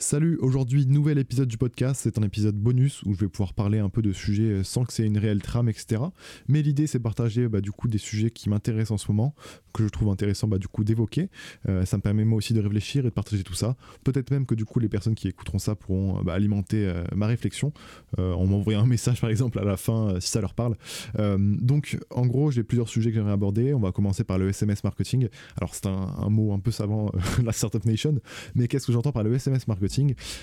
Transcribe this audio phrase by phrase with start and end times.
[0.00, 3.80] Salut, aujourd'hui nouvel épisode du podcast, c'est un épisode bonus où je vais pouvoir parler
[3.80, 6.00] un peu de sujets sans que c'est une réelle trame, etc.
[6.46, 9.34] Mais l'idée c'est partager bah, du coup des sujets qui m'intéressent en ce moment,
[9.72, 11.30] que je trouve intéressant bah, du coup d'évoquer.
[11.68, 13.74] Euh, ça me permet moi aussi de réfléchir et de partager tout ça.
[14.04, 17.26] Peut-être même que du coup les personnes qui écouteront ça pourront bah, alimenter euh, ma
[17.26, 17.72] réflexion
[18.20, 20.76] euh, en m'envoyant un message par exemple à la fin si ça leur parle.
[21.16, 23.74] donc en gros j'ai plusieurs sujets que j'aimerais aborder.
[23.74, 25.26] On va commencer par le SMS marketing.
[25.56, 27.10] Alors c'est un, un, mot un peu savant,
[27.44, 28.20] la Startup Nation,
[28.54, 29.87] mais qu'est-ce que j'entends par le SMS marketing?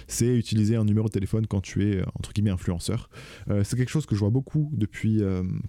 [0.07, 3.09] C'est utiliser un numéro de téléphone quand tu es, euh, entre guillemets, influenceur.
[3.49, 5.21] Euh, c'est quelque chose que je vois beaucoup depuis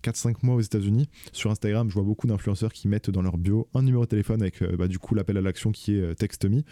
[0.02, 1.08] 4-5 euh, mois aux États-Unis.
[1.32, 4.42] Sur Instagram, je vois beaucoup d'influenceurs qui mettent dans leur bio un numéro de téléphone
[4.42, 6.62] avec bah, du coup l'appel à l'action qui est TextMe.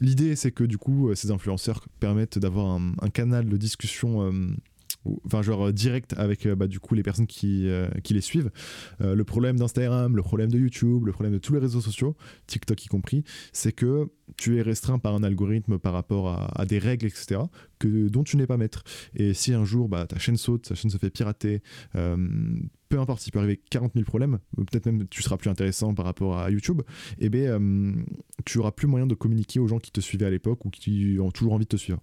[0.00, 4.32] L'idée, c'est que du coup, ces influenceurs permettent d'avoir un, canal de discussion
[5.24, 7.68] enfin genre direct avec bah, du coup les personnes qui,
[8.02, 8.50] qui les suivent.
[9.00, 12.84] le problème d'Instagram, le problème de YouTube, le problème de tous les réseaux sociaux, TikTok
[12.84, 17.06] y compris, c'est que tu es restreint par un algorithme par rapport à, des règles,
[17.06, 17.40] etc.,
[17.78, 18.84] que, dont tu n'es pas maître.
[19.14, 21.62] Et si un jour bah, ta chaîne saute, ta chaîne se fait pirater,
[21.94, 22.16] euh,
[22.88, 26.04] peu importe, il peut arriver 40 000 problèmes, peut-être même tu seras plus intéressant par
[26.04, 26.82] rapport à YouTube,
[27.18, 27.92] et eh bien euh,
[28.44, 31.16] tu auras plus moyen de communiquer aux gens qui te suivaient à l'époque ou qui
[31.20, 32.00] ont toujours envie de te suivre.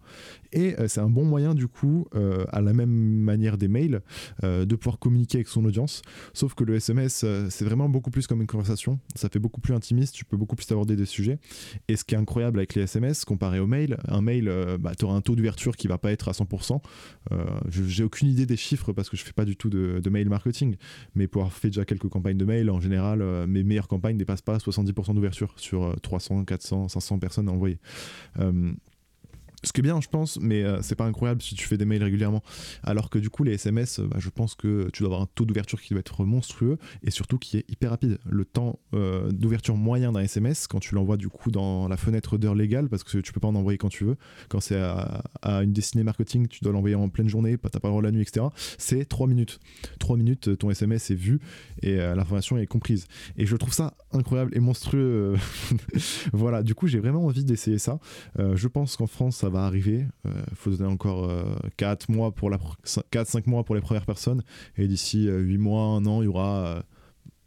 [0.51, 2.07] Et euh, c'est un bon moyen du coup,
[2.51, 4.01] à la même manière des mails,
[4.41, 6.01] de pouvoir communiquer avec son audience,
[6.33, 9.73] sauf que le SMS, c'est vraiment beaucoup plus comme une conversation, ça fait beaucoup plus
[9.73, 11.39] intimiste, tu peux beaucoup plus aborder des sujets,
[11.87, 13.97] et ce qui incroyable avec les SMS comparé au mail.
[14.07, 16.81] Un mail, euh, bah, tu auras un taux d'ouverture qui va pas être à 100%.
[17.31, 20.29] Euh, j'ai aucune idée des chiffres parce que je fais pas du tout de, mail
[20.29, 20.72] marketing.
[21.15, 24.17] Mais pour avoir fait déjà quelques campagnes de mail, en général, euh, mes meilleures campagnes
[24.17, 27.79] dépassent pas 70% d'ouverture sur 300, 400, 500 personnes envoyées
[29.63, 31.85] ce qui est bien, je pense, mais euh, c'est pas incroyable si tu fais des
[31.85, 32.43] mails régulièrement.
[32.83, 35.29] Alors que du coup, les SMS, euh, bah, je pense que tu dois avoir un
[35.33, 38.19] taux d'ouverture qui doit être monstrueux et surtout qui est hyper rapide.
[38.25, 42.37] Le temps euh, d'ouverture moyen d'un SMS, quand tu l'envoies du coup dans la fenêtre
[42.37, 44.17] d'heure légale, parce que tu peux pas en envoyer quand tu veux,
[44.49, 45.23] quand c'est à,
[45.63, 48.21] une destinée marketing, tu dois l'envoyer en pleine journée, t'as pas le droit la nuit,
[48.21, 48.47] etc.
[48.77, 49.59] C'est 3 minutes.
[49.99, 51.39] 3 minutes, ton SMS est vu
[51.81, 53.07] et l'information est comprise.
[53.37, 55.35] Et je trouve ça incroyable et monstrueux.
[56.33, 57.99] voilà, du coup, j'ai vraiment envie d'essayer ça.
[58.37, 60.05] je pense qu'en France, ça va arriver.
[60.25, 61.31] Il euh, faut donner encore
[61.77, 64.43] 4 euh, mois pour la 4-5 mois pour les premières personnes.
[64.77, 66.83] Et d'ici 8 euh, mois, 1 an, il y aura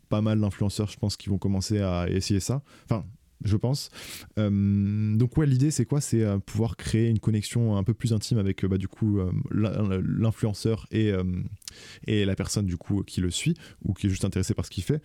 [0.09, 2.63] pas mal d'influenceurs, je pense, qui vont commencer à essayer ça.
[2.85, 3.05] Enfin,
[3.45, 3.91] je pense.
[4.39, 6.01] donc ouais, l'idée c'est quoi?
[6.01, 11.13] C'est pouvoir créer une connexion un peu plus intime avec bah, du coup l'influenceur et,
[12.07, 14.71] et la personne du coup qui le suit ou qui est juste intéressé par ce
[14.71, 15.03] qu'il fait.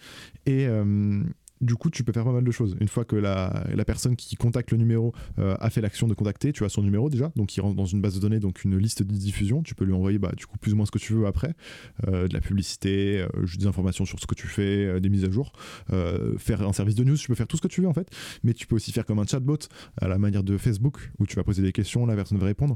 [1.62, 2.76] Du coup, tu peux faire pas mal de choses.
[2.80, 6.52] Une fois que la, personne qui contacte le numéro euh, a fait l'action de contacter,
[6.54, 8.78] tu as son numéro déjà, donc il rentre dans une base de données, donc une
[8.78, 9.62] liste de diffusion.
[9.62, 11.54] Tu peux lui envoyer bah, du coup plus ou moins ce que tu veux après,
[12.08, 15.32] euh, de la publicité, euh, des informations sur ce que tu fais, des mises à
[15.32, 15.52] jour,
[16.38, 17.18] faire un service de news.
[17.18, 18.10] Tu peux faire tout ce que tu veux en fait,
[18.44, 19.58] mais tu peux aussi faire comme un chatbot
[20.00, 22.76] à la manière de Facebook où tu vas poser des questions, la personne va répondre.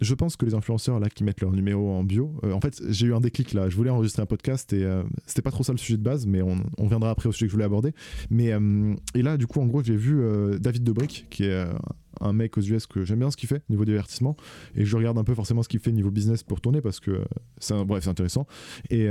[0.00, 3.06] je pense que les influenceurs là qui mettent leur numéro en bio, en fait, j'ai
[3.06, 3.68] eu un déclic là.
[3.68, 4.86] Je voulais enregistrer un podcast et
[5.26, 7.46] c'était pas trop ça le sujet de base, mais on, on viendra après au sujet
[7.46, 7.87] que je voulais aborder.
[8.30, 11.52] Mais, euh, et là, du coup, en gros, j'ai vu euh, David Dobrik, qui est
[11.52, 11.72] euh,
[12.20, 14.36] un mec aux US que j'aime bien ce qu'il fait niveau divertissement.
[14.74, 17.22] Et je regarde un peu forcément ce qu'il fait niveau business pour tourner parce que
[17.58, 18.46] c'est bref c'est intéressant.
[18.90, 19.06] Et,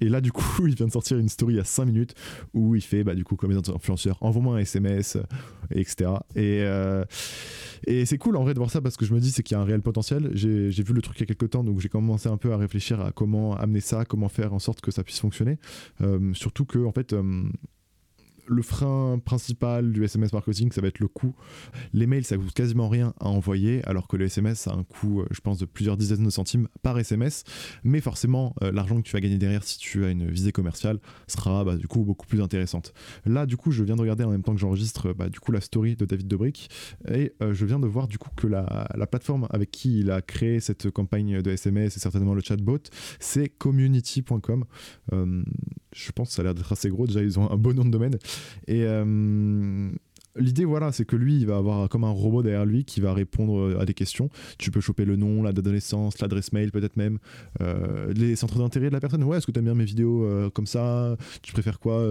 [0.00, 2.14] et, là du coup il vient de sortir une story à 5 minutes
[2.52, 5.16] où il fait bah, du coup comme les influenceurs envoie-moi un SMS
[5.70, 6.64] etc et,
[7.86, 9.56] et c'est cool en vrai de voir ça parce que je me dis c'est qu'il
[9.56, 10.30] y a un réel potentiel.
[10.34, 12.56] J'ai vu le truc il y a quelques temps donc j'ai commencé un peu à
[12.56, 15.58] réfléchir à comment amener ça comment faire en sorte que ça puisse fonctionner.
[16.34, 17.14] Surtout que en fait
[18.46, 21.34] le frein principal du SMS marketing, ça va être le coût.
[21.92, 25.20] Les mails, ça coûte quasiment rien à envoyer, alors que le SMS, a un coût,
[25.20, 27.44] euh, je pense, de plusieurs dizaines de centimes par SMS.
[27.82, 30.98] Mais forcément, euh, l'argent que tu vas gagner derrière, si tu as une visée commerciale,
[31.26, 32.92] sera bah, du coup beaucoup plus intéressante.
[33.24, 35.52] Là, du coup, je viens de regarder en même temps que j'enregistre bah, du coup
[35.52, 36.70] la story de David Dobrik,
[37.08, 40.22] et euh, je viens de voir du coup que la, plateforme avec qui il a
[40.22, 42.78] créé cette campagne de SMS et certainement le chatbot,
[43.20, 44.64] c'est community.com.
[45.12, 47.06] je pense que ça a l'air d'être assez gros.
[47.06, 48.16] Déjà, ils ont un bon nom de domaine.
[48.66, 49.90] Et euh,
[50.36, 53.14] L'idée, voilà, c'est que lui, il va avoir comme un robot derrière lui qui va
[53.14, 54.30] répondre euh, à des questions.
[54.58, 57.18] Tu peux choper le nom, la date de naissance, l'adresse mail, peut-être même,
[57.60, 59.22] euh, les centres d'intérêt de la personne.
[59.22, 61.16] Ouais, est-ce que tu aimes bien mes vidéos euh, comme ça?
[61.42, 62.04] Tu préfères quoi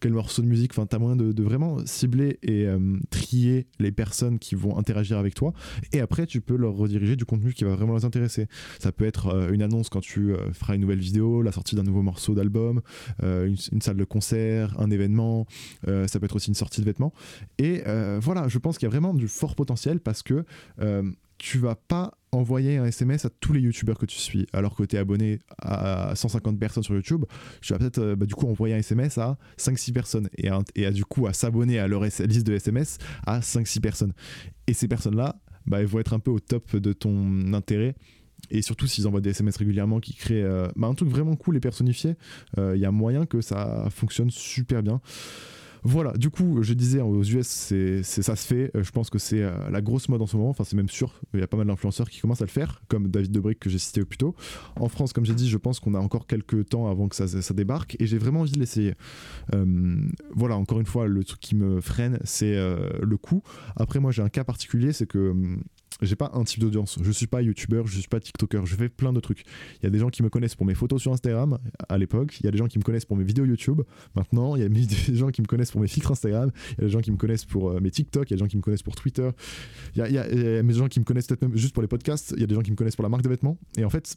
[0.00, 0.72] Quel morceau de musique?
[0.72, 2.66] Enfin, tu as moyen de, vraiment cibler et
[3.10, 5.52] trier les personnes qui vont interagir avec toi.
[5.92, 8.46] Et après, tu peux leur rediriger du contenu qui va vraiment les intéresser.
[8.78, 12.02] Ça peut être une annonce quand tu feras une nouvelle vidéo, la sortie d'un nouveau
[12.02, 12.80] morceau d'album,
[13.22, 15.46] une, salle de concert, un événement.
[15.86, 17.12] ça peut être aussi une sortie de vêtements.
[17.58, 20.44] Et euh, voilà, je pense qu'il y a vraiment du fort potentiel parce que
[20.80, 21.02] euh,
[21.38, 24.84] tu vas pas envoyer un SMS à tous les youtubeurs que tu suis alors que
[24.84, 27.24] tu es abonné à 150 personnes sur YouTube
[27.60, 30.90] tu vas peut-être euh, bah, du coup envoyer un SMS à 5-6 personnes et, à,
[30.92, 34.12] du coup à s'abonner à leur liste de SMS à 5-6 personnes.
[34.66, 37.94] Et ces personnes là bah, elles vont être un peu au top de ton intérêt.
[38.50, 41.56] Et surtout s'ils envoient des SMS régulièrement qui créent euh, bah, un truc vraiment cool
[41.56, 42.14] et personnifié
[42.56, 45.00] il y a moyen que ça fonctionne super bien
[45.82, 48.70] voilà, du coup, je disais aux US, c'est, ça se fait.
[48.76, 50.50] Euh, je pense que c'est euh, la grosse mode en ce moment.
[50.50, 51.20] Enfin, c'est même sûr.
[51.32, 53.70] Il y a pas mal d'influenceurs qui commencent à le faire, comme David Debrick que
[53.70, 54.34] j'ai cité plus tôt.
[54.76, 57.54] En France, comme j'ai dit, je pense qu'on a encore quelques temps avant que ça,
[57.54, 58.94] débarque et j'ai vraiment envie de l'essayer.
[59.54, 59.96] Euh,
[60.34, 63.42] voilà, encore une fois, le truc qui me freine, c'est le coût.
[63.76, 65.62] Après, moi, j'ai un cas particulier, c'est que hum,
[66.02, 66.98] j'ai pas un type d'audience.
[67.02, 69.44] Je suis pas youtubeur, je suis pas tiktoker, je fais plein de trucs.
[69.80, 71.58] Il y a des gens qui me connaissent pour mes photos sur Instagram
[71.88, 73.82] à l'époque, il y a des gens qui me connaissent pour mes vidéos YouTube.
[74.14, 74.68] Maintenant, il y a
[75.08, 77.10] des gens qui me connaissent pour mes filtres Instagram, il y a des gens qui
[77.10, 78.94] me connaissent pour euh, mes TikTok, il y a des gens qui me connaissent pour
[78.94, 79.30] Twitter,
[79.94, 82.40] il y a, des gens qui me connaissent peut-être même juste pour les podcasts, il
[82.40, 83.58] y a des gens qui me connaissent pour la marque de vêtements.
[83.76, 84.16] Et en fait,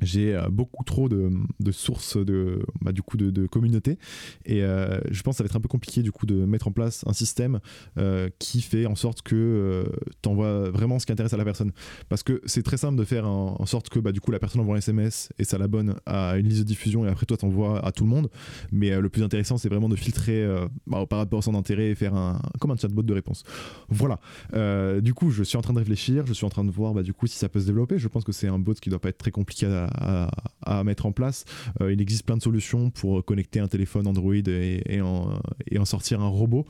[0.00, 1.30] j'ai euh, beaucoup trop de,
[1.70, 3.98] sources de bah, du coup de, communauté
[4.44, 6.68] et euh, je pense que ça va être un peu compliqué du coup de mettre
[6.68, 7.60] en place un système
[7.98, 9.84] euh, qui fait en sorte que
[10.22, 11.72] tu envoies vraiment ce qui intéresse à la personne.
[12.08, 14.60] Parce que c'est très simple de faire en, sorte que bah, du coup la personne
[14.60, 17.84] envoie un SMS et ça l'abonne à une liste de diffusion et après toi t'envoies
[17.84, 18.30] à tout le monde.
[18.72, 20.46] Mais le plus intéressant c'est vraiment de filtrer
[20.86, 23.44] bah, par rapport à son intérêt et faire un comme un chatbot de réponse.
[23.88, 24.20] Voilà.
[25.00, 27.12] Du coup je suis en train de réfléchir je suis en train de voir du
[27.12, 27.98] coup si ça peut se développer.
[27.98, 31.06] Je pense que c'est un bot qui doit pas être très compliqué à à, mettre
[31.06, 31.44] en place.
[31.80, 36.28] Euh, il existe plein de solutions pour connecter un téléphone Android et, en, sortir un
[36.28, 36.66] robot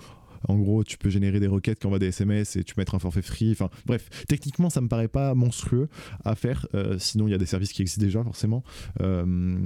[0.46, 2.94] en gros, tu peux générer des requêtes qui envoient des SMS et tu peux mettre
[2.94, 3.50] un forfait free.
[3.50, 5.88] Enfin, bref, techniquement, ça me paraît pas monstrueux
[6.24, 6.68] à faire.
[6.74, 8.62] Euh, sinon, il y a des services qui existent déjà, forcément.
[9.00, 9.58] Euh,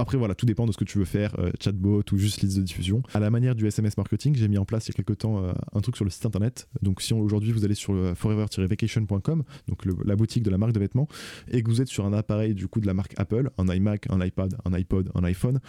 [0.00, 2.56] après, voilà, tout dépend de ce que tu veux faire, euh, chatbot ou juste liste
[2.56, 3.02] de diffusion.
[3.14, 5.44] À la manière du SMS marketing, j'ai mis en place il y a quelques temps
[5.44, 6.68] euh, un truc sur le site internet.
[6.80, 10.80] Donc, si aujourd'hui vous allez sur le forever-vacation.com, donc la boutique de la marque de
[10.80, 11.08] vêtements,
[11.50, 14.06] et que vous êtes sur un appareil du coup de la marque Apple, un iMac,
[14.10, 15.60] un iPad, un iPod, un iPhone,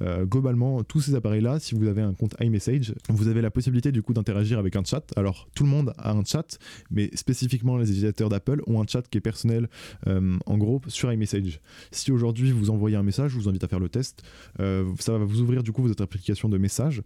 [0.00, 3.92] euh, globalement, tous ces appareils-là, si vous avez un compte iMessage, vous avez la possibilité
[3.92, 5.04] du coup d'interagir avec un chat.
[5.16, 6.58] Alors, tout le monde a un chat,
[6.90, 9.68] mais spécifiquement les utilisateurs d'Apple ont un chat qui est personnel,
[10.06, 11.60] en gros, sur iMessage.
[11.90, 14.22] Si aujourd'hui vous envoyez un message, je vous invite à le test.
[14.60, 17.02] Euh, ça va vous ouvrir du coup votre application de messages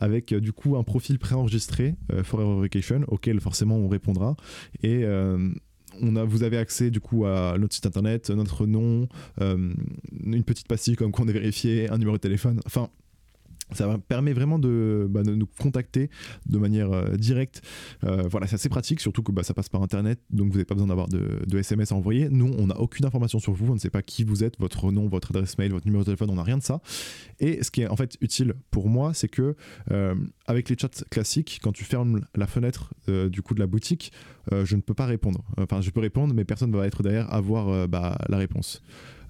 [0.00, 4.36] avec euh, du coup un profil préenregistré euh, Forever Vacation auquel forcément on répondra
[4.82, 5.04] et
[6.02, 9.08] on a, vous avez accès du coup à notre site internet, notre nom,
[9.40, 12.60] une petite pastille comme qu'on est vérifié, un numéro de téléphone.
[12.64, 12.88] Enfin,
[13.72, 16.10] ça permet vraiment de, bah, nous contacter
[16.46, 17.62] de manière euh, directe.
[18.04, 20.64] Euh, voilà, c'est assez pratique, surtout que bah, ça passe par Internet, donc vous n'avez
[20.64, 22.28] pas besoin d'avoir de, SMS à envoyer.
[22.30, 24.90] Nous, on n'a aucune information sur vous, on ne sait pas qui vous êtes, votre
[24.92, 26.80] nom, votre adresse mail, votre numéro de téléphone, on n'a rien de ça.
[27.38, 29.56] Et ce qui est en fait utile pour moi, c'est que
[29.90, 30.14] euh,
[30.46, 34.12] avec les chats classiques, quand tu fermes la fenêtre du coup de la boutique,
[34.52, 35.44] je ne peux pas répondre.
[35.58, 38.82] Enfin, je peux répondre, mais personne ne va être derrière à voir bah, la réponse.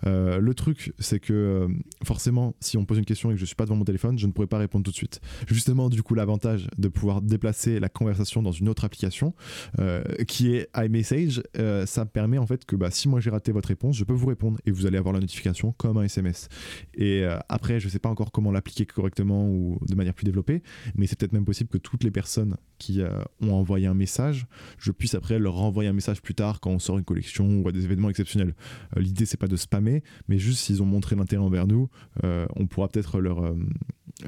[0.06, 1.68] Euh, le truc, c'est que euh,
[2.04, 4.26] forcément, si on pose une question et que je suis pas devant mon téléphone, je
[4.26, 5.20] ne pourrais pas répondre tout de suite.
[5.46, 9.34] Justement, du coup, l'avantage de pouvoir déplacer la conversation dans une autre application
[9.78, 11.42] euh, qui est iMessage,
[11.86, 14.26] ça permet en fait que bah, si moi j'ai raté votre réponse, je peux vous
[14.26, 16.48] répondre et vous allez avoir la notification comme un SMS.
[16.94, 20.62] Et après, je sais pas encore comment l'appliquer correctement ou de manière plus développée,
[20.94, 23.02] mais c'est peut-être même possible que toutes les personnes qui
[23.40, 24.46] ont envoyé un message,
[24.78, 27.68] je puisse après leur renvoyer un message plus tard quand on sort une collection ou
[27.68, 28.54] à des événements exceptionnels.
[28.96, 31.88] L'idée, c'est pas de spammer mais juste s'ils ont montré l'intérêt envers nous,
[32.24, 33.56] euh, on pourra peut-être leur, euh,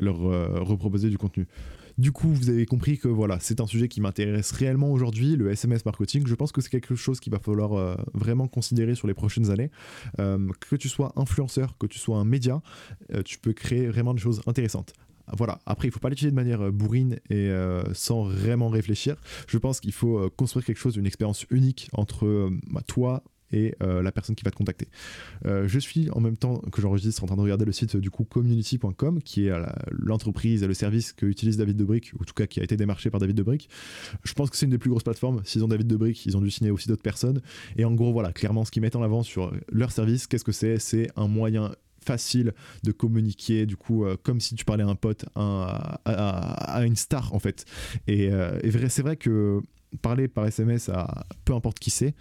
[0.01, 1.47] leur euh, reproposer du contenu.
[1.99, 5.51] Du coup, vous avez compris que voilà, c'est un sujet qui m'intéresse réellement aujourd'hui, le
[5.51, 6.27] SMS marketing.
[6.27, 9.71] Je pense que c'est quelque chose qu'il va falloir vraiment considérer sur les prochaines années.
[10.17, 12.63] que tu sois influenceur, que tu sois un média,
[13.27, 14.95] tu peux créer vraiment des choses intéressantes
[15.37, 17.51] voilà, après il faut pas l'utiliser de manière bourrine et
[17.93, 19.17] sans vraiment réfléchir.
[19.49, 23.23] Je pense qu'il faut construire quelque chose, une expérience unique entre bah, toi,
[23.53, 24.89] et euh, la personne qui va te contacter.
[25.47, 28.11] Euh, je suis en même temps que j'enregistre en train de regarder le site du
[28.11, 29.53] coup community.com qui est
[29.91, 32.77] l'entreprise et le service que utilise David Debrick, ou en tout cas qui a été
[32.77, 33.69] démarché par David Debrick.
[34.25, 35.43] Je pense que c'est une des plus grosses plateformes.
[35.45, 37.43] S'ils ont David Debrick, ils ont dû signer aussi d'autres personnes.
[37.77, 40.53] Et en gros, voilà, clairement, ce qu'ils mettent en avant sur leur service, qu'est-ce que
[40.53, 40.79] c'est?
[40.79, 41.73] C'est un moyen
[42.05, 46.97] facile de communiquer du coup euh, comme si tu parlais à un pote à, une
[46.97, 47.65] star en fait
[48.07, 49.63] et, et c'est vrai que
[50.01, 52.15] parler par SMS à peu importe qui c'est,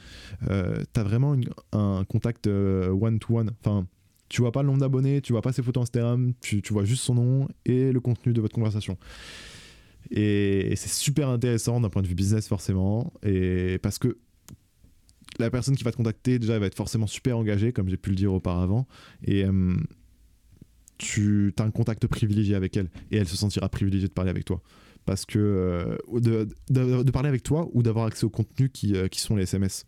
[0.50, 1.36] euh, tu as vraiment
[1.72, 3.52] un contact euh, one-to-one.
[3.62, 3.88] Enfin,
[4.30, 6.86] tu vois pas le nombre d'abonnés, tu vois pas ses photos Instagram, tu, tu, vois
[6.86, 8.98] juste son nom et le contenu de votre conversation.
[10.10, 14.18] Et, c'est super intéressant d'un point de vue business forcément, et parce que
[15.40, 17.98] la personne qui va te contacter déjà elle va être forcément super engagée, comme j'ai
[17.98, 18.88] pu le dire auparavant,
[19.24, 19.76] et euh,
[20.98, 24.46] tu as un contact privilégié avec elle, et elle se sentira privilégiée de parler avec
[24.46, 24.62] toi
[25.04, 29.36] parce que de, de, parler avec toi ou d'avoir accès au contenu qui, qui sont
[29.36, 29.84] les SMS.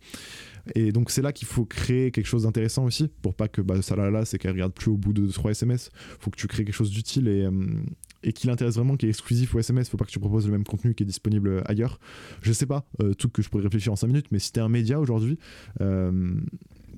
[0.74, 3.80] Et donc c'est là qu'il faut créer quelque chose d'intéressant aussi, pour pas que bah,
[3.80, 5.90] ça là, là c'est qu'elle regarde plus au bout de 3 SMS.
[6.18, 7.46] faut que tu crées quelque chose d'utile et,
[8.24, 9.88] et qui l'intéresse vraiment, qui est exclusif au SMS.
[9.88, 12.00] Faut pas que tu proposes le même contenu qui est disponible ailleurs.
[12.42, 12.86] Je sais pas,
[13.18, 15.38] tout que je pourrais réfléchir en 5 minutes, mais si t'es un média aujourd'hui,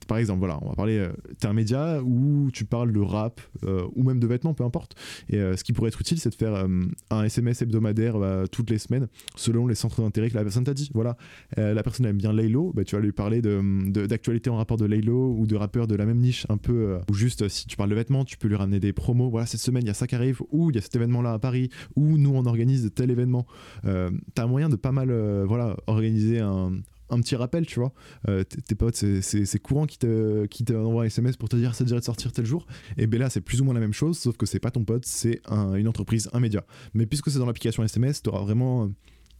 [0.07, 3.41] par exemple, voilà, on va parler, euh, t'es un média où tu parles de rap
[3.65, 4.95] euh, ou même de vêtements, peu importe.
[5.29, 6.67] Et euh, ce qui pourrait être utile, c'est de faire
[7.11, 10.75] un SMS hebdomadaire bah, toutes les semaines selon les centres d'intérêt que la personne t'a
[10.75, 10.91] dit.
[10.95, 11.17] Voilà,
[11.57, 14.85] la personne aime bien Laylo, bah, tu vas lui parler d'actualité de, en rapport de
[14.85, 17.91] Laylo ou de rappeurs de la même niche, un peu, ou juste si tu parles
[17.91, 19.31] de vêtements, tu peux lui ramener des promos.
[19.31, 21.33] Voilà, cette semaine, il y a ça qui arrive, ou il y a cet événement-là
[21.33, 23.47] à Paris, ou nous, on organise tel événement.
[23.83, 25.11] t'as moyen de pas mal
[25.45, 26.73] voilà, organiser un,
[27.11, 27.93] un petit rappel, tu vois.
[28.29, 32.01] Euh, tes potes, c'est courant qui te, qui un SMS pour te dire ça de
[32.01, 32.67] sortir tel jour.
[32.97, 34.85] Et ben là, c'est plus ou moins la même chose, sauf que c'est pas ton
[34.85, 36.65] pote, c'est une entreprise, un média.
[36.95, 38.91] Mais puisque c'est dans l'application SMS, tu auras vraiment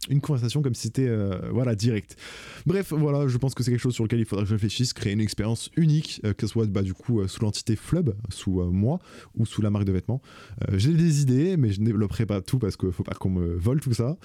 [0.09, 2.15] une conversation comme si c'était euh, voilà direct.
[2.65, 4.93] Bref, voilà, je pense que c'est quelque chose sur lequel il faudra que je réfléchisse,
[4.93, 8.11] créer une expérience unique, euh, que ce soit bah, du coup euh, sous l'entité Flub,
[8.29, 8.99] sous moi
[9.35, 10.21] ou sous la marque de vêtements.
[10.73, 13.55] J'ai des idées, mais je ne développerai pas tout parce qu'il faut pas qu'on me
[13.55, 14.17] vole tout ça.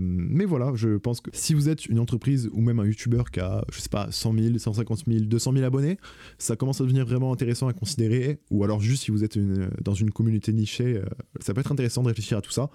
[0.00, 3.40] mais voilà, je pense que si vous êtes une entreprise ou même un YouTuber qui
[3.40, 5.98] a, je sais pas, 100 000, 150 000, 200 000 abonnés,
[6.38, 8.40] ça commence à devenir vraiment intéressant à considérer.
[8.50, 9.38] Ou alors juste si vous êtes
[9.82, 11.00] dans une communauté nichée,
[11.40, 12.70] ça peut être intéressant de réfléchir à tout ça.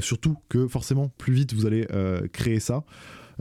[0.00, 1.83] surtout que forcément, plus vite vous allez euh,
[2.32, 2.82] créer ça.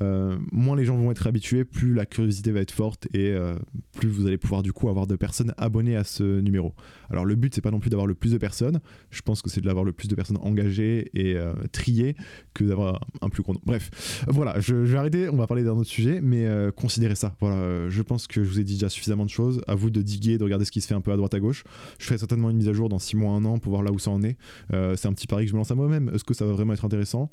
[0.02, 3.56] Euh, moins les gens vont être habitués, plus la curiosité va être forte et euh,
[3.94, 6.74] plus vous allez pouvoir du coup avoir de personnes abonnées à ce numéro.
[7.10, 8.80] Alors le but c'est pas non plus d'avoir le plus de personnes,
[9.12, 12.16] je pense que c'est d'avoir le plus de personnes engagées et euh, triées
[12.54, 13.66] que d'avoir un plus grand nombre.
[13.66, 17.36] Bref, voilà, je, vais arrêter, on va parler d'un autre sujet, mais considérez ça.
[17.40, 20.02] Voilà, je pense que je vous ai dit déjà suffisamment de choses, à vous de
[20.02, 21.64] diguer, de regarder ce qui se fait un peu à droite à gauche.
[22.00, 23.92] Je ferai certainement une mise à jour dans 6 mois, 1 an pour voir là
[23.92, 24.38] où ça en est.
[24.70, 26.10] c'est un petit pari que je me lance à moi-même.
[26.14, 27.30] Est-ce que ça va vraiment être intéressant?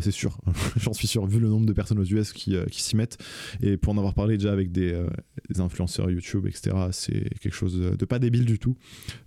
[0.00, 0.38] C'est sûr,
[0.76, 3.18] j'en suis sûr, vu le nombre de personnes US qui, euh, qui s'y mettent.
[3.62, 5.08] Et pour en avoir parlé déjà avec des, euh,
[5.58, 8.76] influenceurs YouTube, etc., c'est quelque chose de pas débile du tout.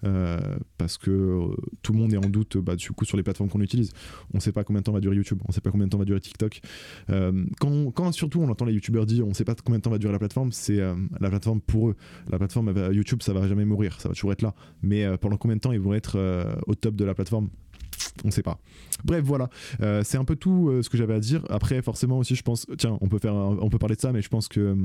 [0.04, 0.40] Euh,
[0.78, 1.40] parce que
[1.82, 3.92] tout le monde est en doute bah, du coup sur les plateformes qu'on utilise.
[4.34, 5.98] On sait pas combien de temps va durer YouTube, on sait pas combien de temps
[5.98, 6.62] va durer TikTok.
[7.08, 9.98] quand, quand, surtout on entend les YouTubeurs dire on sait pas combien de temps va
[9.98, 11.96] durer la plateforme, c'est la plateforme pour eux.
[12.30, 14.56] La plateforme YouTube, ça va jamais mourir, ça va toujours être là.
[14.82, 16.18] Mais pendant combien de temps ils vont être
[16.68, 17.50] au top de la plateforme?
[18.24, 18.60] On ne sait pas.
[19.04, 19.50] Bref, voilà,
[19.82, 21.44] euh, c'est un peu tout euh, ce que j'avais à dire.
[21.50, 24.22] Après, forcément aussi, je pense, tiens, on peut faire, on peut parler de ça, mais
[24.22, 24.76] je pense que euh,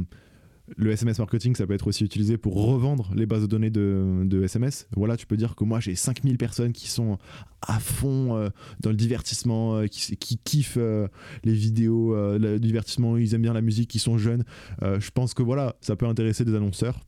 [0.76, 4.42] le SMS marketing, ça peut être aussi utilisé pour revendre les bases de données de,
[4.42, 4.86] SMS.
[4.94, 7.16] Voilà, tu peux dire que moi j'ai 5000 personnes qui sont
[7.62, 13.54] à fond dans le divertissement, qui, qui kiffent les vidéos, le divertissement, ils aiment bien
[13.54, 14.44] la musique, qui sont jeunes.
[14.82, 17.00] je pense que voilà, ça peut intéresser des annonceurs.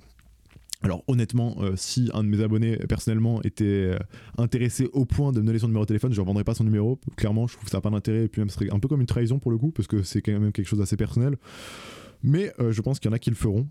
[0.83, 3.99] Alors honnêtement, euh, si un de mes abonnés personnellement était euh,
[4.39, 6.65] intéressé au point de me donner son numéro de téléphone, je ne revendrais pas son
[6.65, 6.99] numéro.
[7.17, 8.89] Clairement, je trouve que ça n'a pas d'intérêt et puis même ce serait un peu
[8.89, 11.37] comme une trahison pour le coup parce que c'est quand même quelque chose d'assez personnel.
[12.23, 13.69] Mais euh, je pense qu'il y en a qui le feront.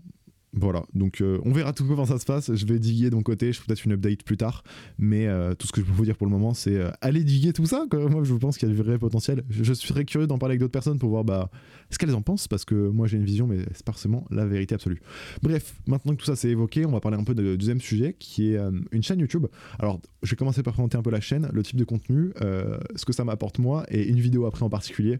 [0.52, 2.52] Voilà, donc euh, on verra tout comment ça se passe.
[2.52, 4.64] Je vais diguer de mon côté, je ferai peut-être une update plus tard.
[4.98, 7.22] Mais euh, tout ce que je peux vous dire pour le moment, c'est euh, allez
[7.22, 7.86] diguer tout ça.
[7.92, 9.44] Moi, je pense qu'il y a du vrai potentiel.
[9.48, 11.50] Je, suis très curieux d'en parler avec d'autres personnes pour voir bah,
[11.90, 14.44] ce qu'elles en pensent, parce que moi j'ai une vision, mais c'est pas forcément la
[14.44, 15.00] vérité absolue.
[15.42, 18.16] Bref, maintenant que tout ça c'est évoqué, on va parler un peu du deuxième sujet
[18.18, 18.58] qui est
[18.92, 19.46] une chaîne YouTube.
[19.78, 23.04] Alors, je vais commencer par présenter un peu la chaîne, le type de contenu, ce
[23.04, 25.18] que ça m'apporte moi, et une vidéo après en particulier.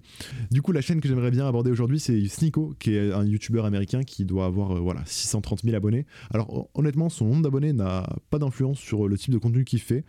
[0.50, 3.60] Du coup, la chaîne que j'aimerais bien aborder aujourd'hui, c'est Sneeko, qui est un YouTuber
[3.64, 6.06] américain qui doit avoir voilà 630 000 abonnés.
[6.30, 10.04] Alors honnêtement, son nombre d'abonnés n'a pas d'influence sur le type de contenu qu'il fait.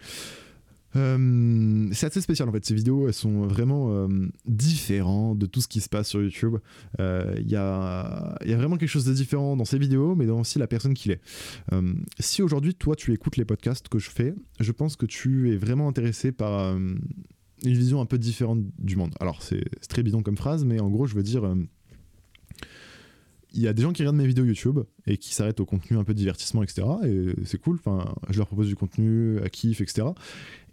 [0.93, 4.07] C'est assez spécial en fait, ces vidéos elles sont vraiment euh,
[4.45, 6.57] différentes de tout ce qui se passe sur YouTube.
[6.97, 10.25] Il euh, y, a, y, a, vraiment quelque chose de différent dans ces vidéos, mais
[10.25, 11.21] dans aussi la personne qu'il est.
[12.19, 15.55] si aujourd'hui toi tu écoutes les podcasts que je fais, je pense que tu es
[15.55, 16.99] vraiment intéressé par une
[17.63, 19.15] vision un peu différente du monde.
[19.21, 21.55] Alors c'est très bidon comme phrase, mais en gros je veux dire
[23.53, 25.97] il y a des gens qui regardent mes vidéos YouTube et qui s'arrêtent au contenu
[25.97, 26.87] un peu divertissement, etc.
[27.05, 27.79] Et c'est cool.
[27.83, 30.07] Enfin, je leur propose du contenu à kiff, etc.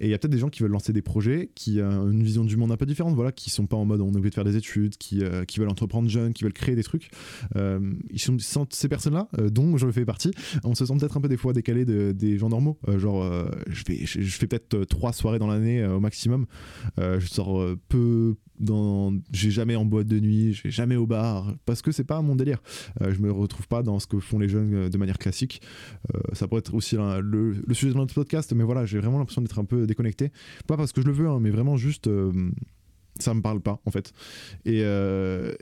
[0.00, 2.22] Et il y a peut-être des gens qui veulent lancer des projets, qui ont une
[2.22, 4.30] vision du monde un peu différente, voilà, qui sont pas en mode on est obligé
[4.30, 7.10] de faire des études, qui, euh, qui veulent entreprendre jeunes, qui veulent créer des trucs.
[7.56, 10.30] Euh, ils sont, ces personnes-là, euh, dont je fais partie,
[10.64, 12.78] on se sent peut-être un peu des fois décalé de, des gens normaux.
[12.96, 13.28] genre,
[13.68, 16.46] je, fais, je, fais peut-être trois soirées dans l'année au maximum.
[16.98, 21.80] je sors peu dans j'ai jamais en boîte de nuit j'ai jamais au bar parce
[21.80, 22.60] que c'est pas mon délire
[23.00, 25.62] je me retrouve pas dans ce que font les jeunes de manière classique
[26.32, 29.58] ça pourrait être aussi le, sujet de notre podcast mais voilà j'ai vraiment l'impression d'être
[29.58, 30.32] un peu déconnecté.
[30.66, 32.06] Pas parce que je le veux, hein, mais vraiment juste.
[32.06, 32.50] Euh,
[33.18, 34.12] ça me parle pas, en fait.
[34.64, 34.82] Et.
[34.82, 35.52] Euh,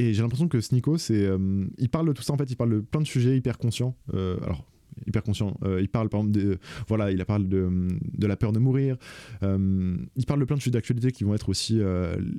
[0.00, 2.54] et j'ai l'impression que Snico, c'est, euh, il parle de tout ça en fait, il
[2.54, 3.96] parle de plein de sujets hyper conscients.
[4.12, 4.64] alors,
[5.06, 5.56] hyper conscient.
[5.80, 8.96] il parle par exemple de, voilà, il parle de, de la peur de mourir.
[9.42, 11.80] il parle de plein de sujets d'actualité qui vont être aussi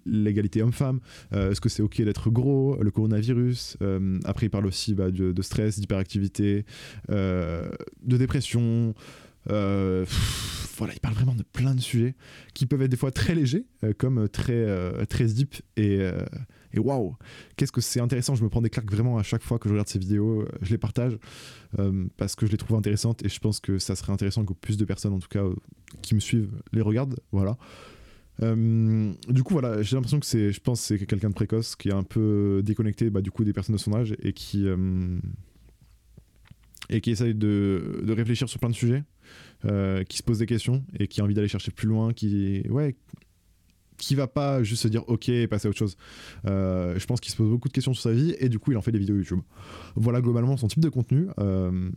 [0.06, 1.00] l'égalité homme-femme.
[1.32, 3.78] Est-ce que c'est ok d'être gros, le coronavirus?
[4.26, 6.66] après, il parle aussi bah, de, stress, d'hyperactivité,
[7.10, 7.70] de
[8.18, 8.94] dépression.
[9.50, 10.06] Euh,
[10.78, 12.16] voilà, il parle vraiment de plein de sujets
[12.54, 15.56] qui peuvent être des fois très légers, euh, comme très, euh, très deep.
[15.78, 16.00] Et,
[16.74, 17.16] et waouh,
[17.56, 18.36] qu'est-ce que c'est intéressant.
[18.36, 20.46] Je me prends des claques vraiment à chaque fois que je regarde ces vidéos.
[20.62, 21.18] Je les partage
[22.18, 24.78] parce que je les trouve intéressantes et je pense que ça serait intéressant que plus
[24.78, 25.44] de personnes, en tout cas,
[26.02, 27.20] qui me suivent, les regardent.
[27.32, 27.58] Voilà.
[28.42, 31.94] du coup, voilà, j'ai l'impression que c'est, je pense, c'est quelqu'un de précoce qui est
[31.94, 34.68] un peu déconnecté, bah, du coup, des personnes de son âge et qui
[36.90, 39.04] et qui essaye de, de, réfléchir sur plein de sujets,
[39.66, 42.64] euh, qui se pose des questions et qui a envie d'aller chercher plus loin, qui
[42.70, 42.96] ouais,
[44.00, 45.98] qui va pas juste se dire ok passer à autre chose.
[46.48, 48.72] Euh, je pense qu'il se pose beaucoup de questions sur sa vie et du coup
[48.72, 49.42] il en fait des vidéos YouTube.
[49.96, 51.28] Voilà globalement son type de contenu.
[51.40, 51.92] Euh,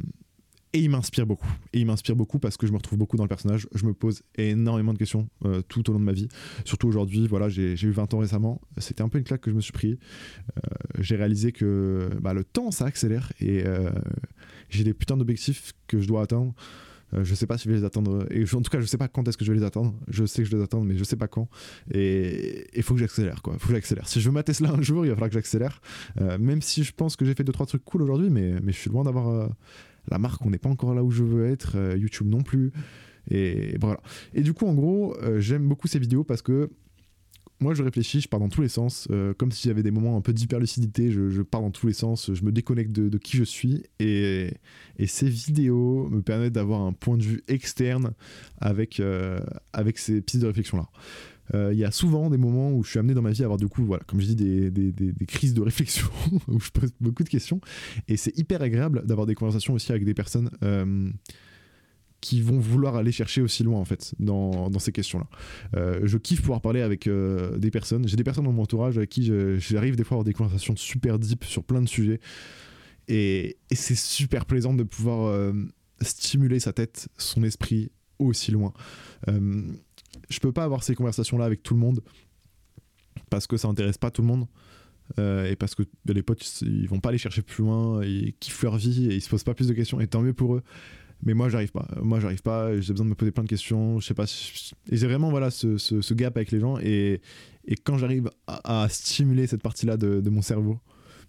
[0.75, 1.51] et il m'inspire beaucoup.
[1.75, 3.69] Et il m'inspire beaucoup parce que je me retrouve beaucoup dans le personnage.
[3.75, 5.29] Je me pose énormément de questions
[5.69, 6.29] tout au long de ma vie.
[6.65, 8.59] Surtout aujourd'hui, voilà, j'ai eu 20 ans récemment.
[8.79, 9.99] C'était un peu une claque que je me suis pris.
[10.99, 13.35] j'ai réalisé que bah, le temps, ça accélère.
[13.39, 13.65] Et
[14.71, 16.55] j'ai des putains d'objectifs que je dois atteindre.
[17.15, 18.27] Euh, je sais pas si je vais les atteindre.
[18.31, 19.95] Et en tout cas, je sais pas quand est-ce que je vais les atteindre.
[20.09, 21.49] Je sais que je vais les atteindre, mais je sais pas quand.
[21.93, 23.55] Et il faut que j'accélère, quoi.
[23.59, 24.09] Faut que j'accélère.
[24.09, 25.81] Si je veux ma Tesla un jour, il va falloir que j'accélère.
[26.21, 28.73] Euh, même si je pense que j'ai fait deux trois trucs cool aujourd'hui, mais, je
[28.73, 29.49] suis loin d'avoir euh,
[30.11, 30.45] la marque.
[30.45, 31.77] On n'est pas encore là où je veux être.
[31.97, 32.73] YouTube non plus.
[33.31, 34.01] Et voilà.
[34.35, 36.71] Et du coup, en gros, j'aime beaucoup ces vidéos parce que
[37.63, 40.17] moi je réfléchis, je pars dans tous les sens, euh, comme si j'avais des moments
[40.17, 43.37] un peu d'hyperlucidité, je, je pars dans tous les sens, je me déconnecte de, qui
[43.37, 44.51] je suis et,
[45.07, 48.13] ces vidéos me permettent d'avoir un point de vue externe
[48.61, 49.41] avec, euh,
[49.95, 50.89] ces pistes de réflexion là.
[51.55, 53.45] Euh, il y a souvent des moments où je suis amené dans ma vie à
[53.45, 56.07] avoir du coup, voilà, comme je dis, des crises de réflexion
[56.49, 57.61] où je pose beaucoup de questions
[58.09, 60.51] et c'est hyper agréable d'avoir des conversations aussi avec des personnes
[62.23, 65.27] qui vont vouloir aller chercher aussi loin en fait dans, dans ces questions-là.
[65.77, 68.07] Euh, je kiffe pouvoir parler avec euh, des personnes.
[68.07, 70.77] J'ai des personnes dans mon entourage avec qui j'arrive des fois à avoir des conversations
[70.77, 72.21] super deep sur plein de sujets.
[73.09, 75.53] Et, c'est super plaisant de pouvoir euh,
[76.01, 78.73] stimuler sa tête, son esprit aussi loin.
[79.27, 82.03] je peux pas avoir ces conversations-là avec tout le monde
[83.31, 84.47] parce que ça intéresse pas tout le monde.
[85.19, 88.77] et parce que les potes ils vont pas aller chercher plus loin, ils kiffent leur
[88.77, 90.63] vie et ils se posent pas plus de questions et tant mieux pour eux
[91.23, 91.89] mais moi j'arrive pas.
[92.01, 92.79] Moi j'arrive pas.
[92.81, 94.01] J'ai besoin de me poser plein de questions.
[94.01, 94.25] Je sais pas
[94.91, 96.79] et j'ai vraiment voilà ce, ce, gap avec les gens.
[96.79, 97.21] Et,
[97.67, 100.81] et quand j'arrive à, stimuler cette partie là de, de mon cerveau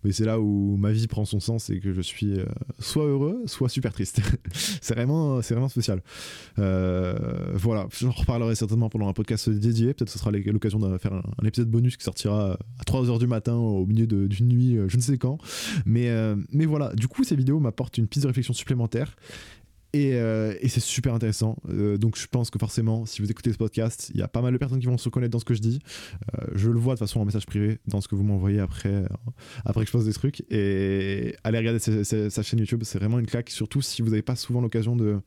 [0.04, 2.46] mais c'est là où ma vie prend son sens et que je suis euh,
[2.80, 4.22] soit heureux soit super triste.
[4.82, 6.02] C'est vraiment c'est vraiment spécial.
[6.60, 7.16] Euh,
[7.54, 7.88] voilà.
[8.00, 9.94] J'en reparlerai certainement pendant un podcast dédié.
[9.94, 13.56] Peut-être ce sera l'occasion de faire un, épisode bonus qui sortira à 3h du matin
[13.56, 15.38] au milieu d'une nuit euh, je ne sais quand.
[15.86, 16.10] Mais
[16.52, 16.94] mais voilà.
[16.94, 19.16] Du coup ces vidéos m'apportent une piste de réflexion supplémentaire
[19.96, 21.58] euh, et, c'est super intéressant.
[21.70, 24.42] Euh, donc je pense que forcément, si vous écoutez ce podcast, il y a pas
[24.42, 25.80] mal de personnes qui vont se reconnaître dans ce que je dis.
[26.40, 29.06] Euh, je le vois de façon en message privé dans ce que vous m'envoyez après,
[29.66, 30.44] après que je pose des trucs.
[30.52, 34.36] Et allez regarder sa, chaîne YouTube, c'est vraiment une claque, surtout si vous n'avez pas
[34.36, 35.20] souvent l'occasion de,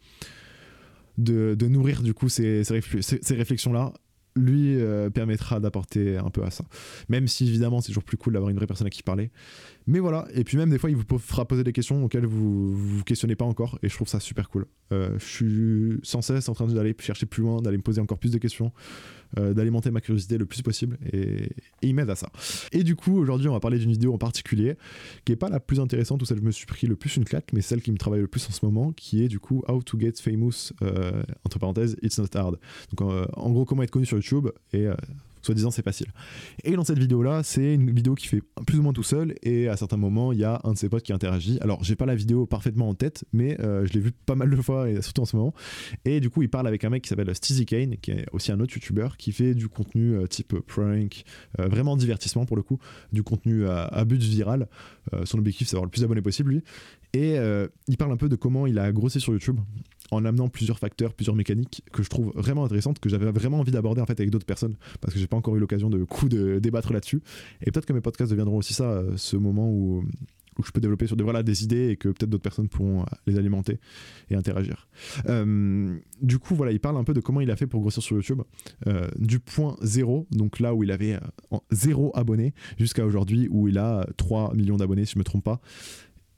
[1.18, 2.62] de, nourrir du coup ces
[3.30, 3.92] réflexions-là
[4.34, 4.78] lui
[5.14, 6.64] permettra d'apporter un peu à ça.
[7.08, 9.30] Même si évidemment c'est toujours plus cool d'avoir une vraie personne à qui parler.
[9.88, 12.74] Mais voilà, et puis même des fois, il vous fera poser des questions auxquelles vous
[12.74, 14.66] vous questionnez pas encore, et je trouve ça super cool.
[14.92, 18.18] Euh, je suis sans cesse en train d'aller chercher plus loin, d'aller me poser encore
[18.18, 18.72] plus de questions,
[19.38, 21.50] euh, d'alimenter ma curiosité le plus possible, et,
[21.82, 22.32] il m'aide à ça.
[22.72, 24.76] Et du coup, aujourd'hui, on va parler d'une vidéo en particulier,
[25.24, 27.16] qui est pas la plus intéressante, ou celle que je me suis pris le plus
[27.16, 29.38] une claque, mais celle qui me travaille le plus en ce moment, qui est du
[29.38, 32.58] coup How to Get Famous, euh, entre parenthèses, It's Not Hard.
[32.92, 34.88] Donc en gros, comment être connu sur YouTube, et
[35.46, 36.08] soi-disant c'est facile.
[36.64, 39.68] Et dans cette vidéo-là, c'est une vidéo qui fait plus ou moins tout seul, et
[39.68, 41.58] à certains moments, il y a un de ses potes qui interagit.
[41.60, 44.50] Alors, j'ai pas la vidéo parfaitement en tête, mais euh, je l'ai vu pas mal
[44.50, 45.54] de fois, et surtout en ce moment.
[46.04, 48.52] Et du coup, il parle avec un mec qui s'appelle Steezy Kane, qui est aussi
[48.52, 51.24] un autre YouTuber, qui fait du contenu euh, type prank,
[51.60, 52.78] euh, vraiment divertissement pour le coup,
[53.12, 54.68] du contenu à, à but viral.
[55.24, 56.62] son objectif, c'est d'avoir le plus d'abonnés possible, lui.
[57.14, 57.36] Et
[57.88, 59.58] il parle un peu de comment il a grossi sur YouTube
[60.10, 63.72] en amenant plusieurs facteurs, plusieurs mécaniques que je trouve vraiment intéressantes, que j'avais vraiment envie
[63.72, 66.28] d'aborder en fait avec d'autres personnes, parce que j'ai pas encore eu l'occasion de coup
[66.28, 67.22] de débattre là-dessus.
[67.62, 70.04] Et peut-être que mes podcasts deviendront aussi ça, euh, ce moment où,
[70.64, 73.06] je peux développer sur des, voilà, des idées et que peut-être d'autres personnes pourront euh,
[73.26, 73.78] les alimenter
[74.30, 74.88] et interagir.
[75.28, 78.02] Euh, du coup, voilà, il parle un peu de comment il a fait pour grossir
[78.02, 78.40] sur YouTube,
[79.18, 81.18] du point zéro, donc là où il avait
[81.70, 85.60] zéro abonné, jusqu'à aujourd'hui où il a 3 millions d'abonnés, si je me trompe pas.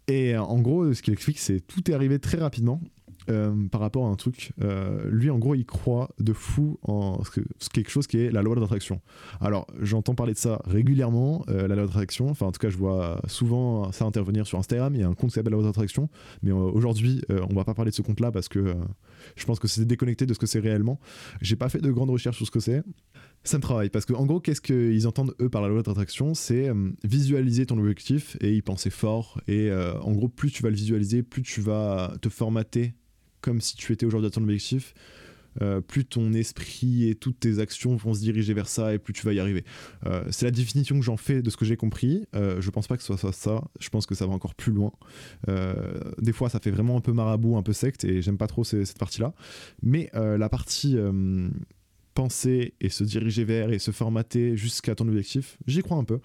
[0.08, 2.80] Et en gros, ce qu'il explique, c'est tout est arrivé très rapidement
[3.30, 4.52] euh, par rapport à un truc.
[4.62, 7.20] Euh, lui, en gros, il croit de fou en
[7.72, 9.00] quelque chose qui est la loi de l'attraction.
[9.40, 12.28] Alors, j'entends parler de ça régulièrement, la loi de l'attraction.
[12.30, 14.94] Enfin, en tout cas, je vois souvent ça intervenir sur Instagram.
[14.94, 16.08] Il y a un compte qui s'appelle la loi de l'attraction.
[16.42, 18.74] Mais aujourd'hui, on va pas parler de ce compte-là parce que
[19.36, 21.00] je pense que c'est déconnecté de ce que c'est réellement.
[21.40, 22.82] J'ai pas fait de grandes recherches sur ce que c'est.
[23.44, 26.34] Ça me travaille parce qu'en gros, qu'est-ce qu'ils entendent eux par la loi de l'attraction?
[26.34, 26.70] C'est
[27.04, 29.40] visualiser ton objectif et y penser fort.
[29.48, 32.94] Et en gros, plus tu vas le visualiser, plus tu vas te formater
[33.40, 34.94] comme si tu étais aujourd'hui à ton objectif,
[35.62, 39.12] euh, plus ton esprit et toutes tes actions vont se diriger vers ça et plus
[39.12, 39.64] tu vas y arriver.
[40.06, 42.26] Euh, c'est la définition que j'en fais de ce que j'ai compris.
[42.36, 43.64] Euh, je pense pas que ce soit ça.
[43.80, 44.92] Je pense que ça va encore plus loin.
[46.18, 48.64] des fois, ça fait vraiment un peu marabout, un peu secte et j'aime pas trop
[48.64, 49.34] cette partie-là.
[49.82, 50.96] Mais la partie
[52.14, 56.20] penser et se diriger vers et se formater jusqu'à ton objectif, j'y crois un peu.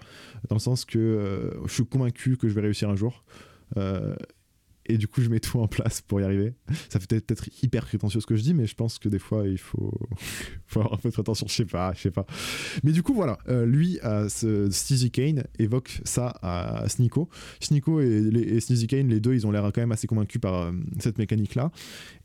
[0.48, 3.24] Dans le sens que je suis convaincu que je vais réussir un jour
[4.86, 6.54] et du coup je mets tout en place pour y arriver.
[6.88, 9.46] Ça fait peut-être hyper prétentieux ce que je dis, mais je pense que des fois
[9.46, 9.92] il faut,
[10.66, 12.26] faut avoir un peu de attention, je sais pas, je sais pas.
[12.82, 16.84] Mais du coup voilà, euh, lui, euh, Sneezy Kane évoque ça à.
[16.88, 17.28] Sneeko
[18.00, 20.72] et, et Sneezy Kane, les deux, ils ont l'air quand même assez convaincus par euh,
[20.98, 21.70] cette mécanique-là.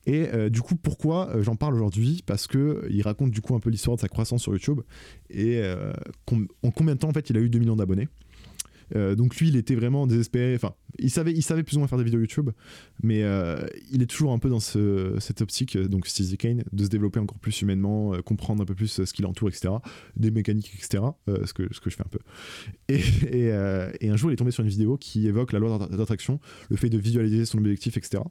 [0.06, 2.24] Et euh, du coup, pourquoi j'en parle aujourd'hui?
[2.26, 4.82] Parce que il raconte du coup un peu l'histoire de sa croissance sur YouTube
[5.30, 5.62] et
[6.64, 8.08] en combien de temps en fait il a eu 2 millions d'abonnés?
[8.96, 10.56] Euh, donc lui, il était vraiment désespéré.
[10.56, 12.50] Enfin, il savait, il savait plus ou moins faire des vidéos YouTube,
[13.04, 16.84] mais euh, il est toujours un peu dans cette optique, euh, donc Steve Kane, de
[16.84, 19.74] se développer encore plus humainement, comprendre un peu plus ce qui l'entoure, etc.
[20.16, 21.04] Des mécaniques, etc.
[21.28, 22.20] ce, que, ce que je fais un peu.
[22.88, 23.52] Et,
[24.02, 26.78] et, un jour, il est tombé sur une vidéo qui évoque la loi d'attraction, le
[26.78, 28.24] fait de visualiser son objectif, etc.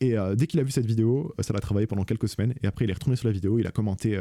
[0.00, 2.54] Et dès qu'il a vu cette vidéo, ça l'a travaillé pendant quelques semaines.
[2.62, 4.18] Et après, il est retourné sur la vidéo, il a commenté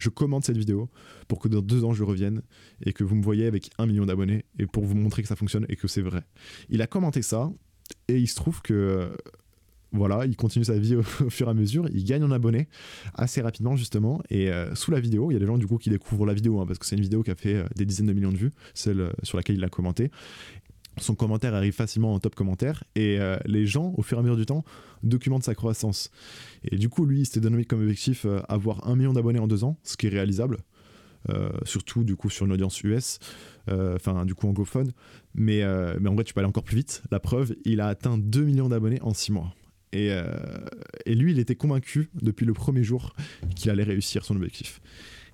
[0.00, 0.88] je commande cette vidéo
[1.28, 2.42] pour que dans deux ans je revienne
[2.84, 5.36] et que vous me voyez avec un million d'abonnés et pour vous montrer que ça
[5.36, 6.22] fonctionne et que c'est vrai.
[6.68, 7.50] Il a commenté ça
[8.08, 9.12] et il se trouve que
[9.92, 12.68] voilà, il continue sa vie au, fur et à mesure, il gagne en abonnés
[13.14, 15.78] assez rapidement justement, et euh, sous la vidéo, il y a des gens du coup
[15.78, 17.84] qui découvrent la vidéo, hein, parce que c'est une vidéo qui a fait euh, des
[17.84, 20.10] dizaines de millions de vues, celle euh, sur laquelle il a commenté,
[21.02, 24.22] son commentaire arrive facilement en top commentaire et euh, les gens, au fur et à
[24.22, 24.64] mesure du temps,
[25.02, 26.10] documentent sa croissance.
[26.64, 29.48] Et du coup, lui, il s'était donné comme objectif euh, avoir un million d'abonnés en
[29.48, 30.58] deux ans, ce qui est réalisable,
[31.28, 33.18] euh, surtout du coup sur une audience US,
[33.68, 34.92] enfin du coup anglophone.
[35.34, 35.62] Mais,
[36.00, 37.02] mais en vrai, tu peux aller encore plus vite.
[37.10, 39.54] La preuve, il a atteint 2 millions d'abonnés en six mois.
[39.92, 40.10] Et,
[41.06, 43.14] et, lui, il était convaincu depuis le premier jour
[43.54, 44.80] qu'il allait réussir son objectif.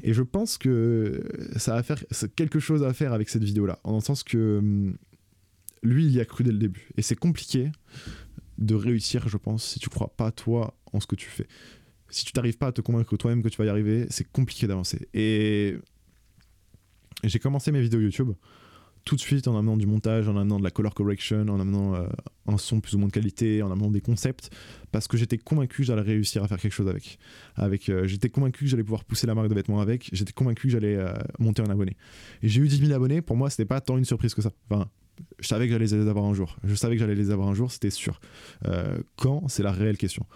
[0.03, 1.23] Et je pense que
[1.57, 4.97] ça a faire, quelque chose à faire avec cette vidéo-là, en le sens que hum,
[5.87, 6.88] lui, il y a cru dès le début.
[6.96, 7.70] Et c'est compliqué
[8.59, 11.46] de réussir, je pense, si tu crois pas toi en ce que tu fais.
[12.09, 14.66] Si tu t'arrives pas à te convaincre toi-même que tu vas y arriver, c'est compliqué
[14.66, 15.09] d'avancer.
[15.12, 15.77] Et
[17.25, 18.33] j'ai commencé mes vidéos YouTube
[19.07, 21.94] tout de suite en amenant du montage, en amenant de la color correction, en amenant
[21.94, 22.07] euh,
[22.49, 24.51] un son plus ou moins de qualité, en amenant des concepts,
[24.90, 27.18] parce que j'étais convaincu que j'allais réussir à faire quelque chose avec.
[27.55, 30.66] avec euh, j'étais convaincu que j'allais pouvoir pousser la marque de vêtements avec, j'étais convaincu
[30.66, 31.96] que j'allais euh, monter un abonné.
[32.42, 34.51] Et j'ai eu 10 000 abonnés, pour moi, c'était pas tant une surprise que ça.
[34.68, 34.88] Enfin,
[35.39, 36.57] je savais que j'allais les avoir un jour.
[36.65, 38.21] Je savais que j'allais les avoir un jour, c'était sûr.
[38.67, 40.27] Euh, quand, c'est la réelle question.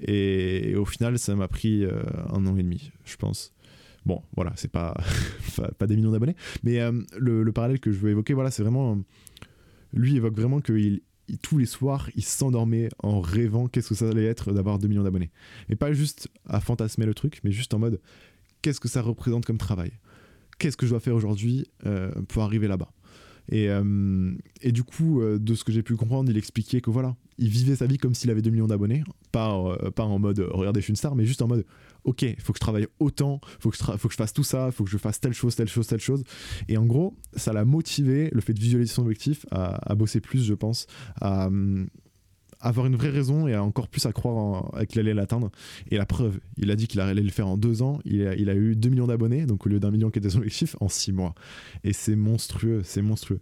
[0.00, 3.52] Et, au final, ça m'a pris euh, un an et demi, je pense.
[4.04, 4.96] Bon, voilà, c'est pas,
[5.78, 6.36] pas des millions d'abonnés.
[6.62, 8.98] Mais euh, le, parallèle que je veux évoquer, voilà, c'est vraiment.
[9.92, 11.02] Lui évoque vraiment que il,
[11.42, 15.02] tous les soirs, il s'endormait en rêvant qu'est-ce que ça allait être d'avoir 2 millions
[15.02, 15.30] d'abonnés.
[15.68, 18.00] Et pas juste à fantasmer le truc, mais juste en mode
[18.62, 19.92] qu'est-ce que ça représente comme travail?
[20.58, 21.66] Qu'est-ce que je dois faire aujourd'hui
[22.28, 22.90] pour arriver là-bas?
[23.48, 24.32] Et, euh,
[24.62, 27.48] et du coup, euh, de ce que j'ai pu comprendre, il expliquait que voilà, il
[27.48, 30.80] vivait sa vie comme s'il avait 2 millions d'abonnés, pas, euh, pas en mode regardez,
[30.80, 31.64] je suis une star, mais juste en mode
[32.04, 34.70] ok, faut que je travaille autant, faut, que je faut que je fasse tout ça,
[34.70, 36.24] faut que je fasse telle chose, telle chose, telle chose.
[36.68, 40.20] Et en gros, ça l'a motivé, le fait de visualiser son objectif, à, à bosser
[40.20, 40.86] plus, je pense,
[41.20, 41.48] à,
[42.60, 45.50] avoir une vraie raison et encore plus à croire qu'il allait l'atteindre.
[45.90, 48.00] Et la preuve, il a dit qu'il allait le faire en deux ans.
[48.04, 50.30] Il a, il a eu 2 millions d'abonnés, donc au lieu d'un million qui était
[50.30, 51.34] son objectif, en six mois.
[51.84, 53.40] Et c'est monstrueux, c'est monstrueux.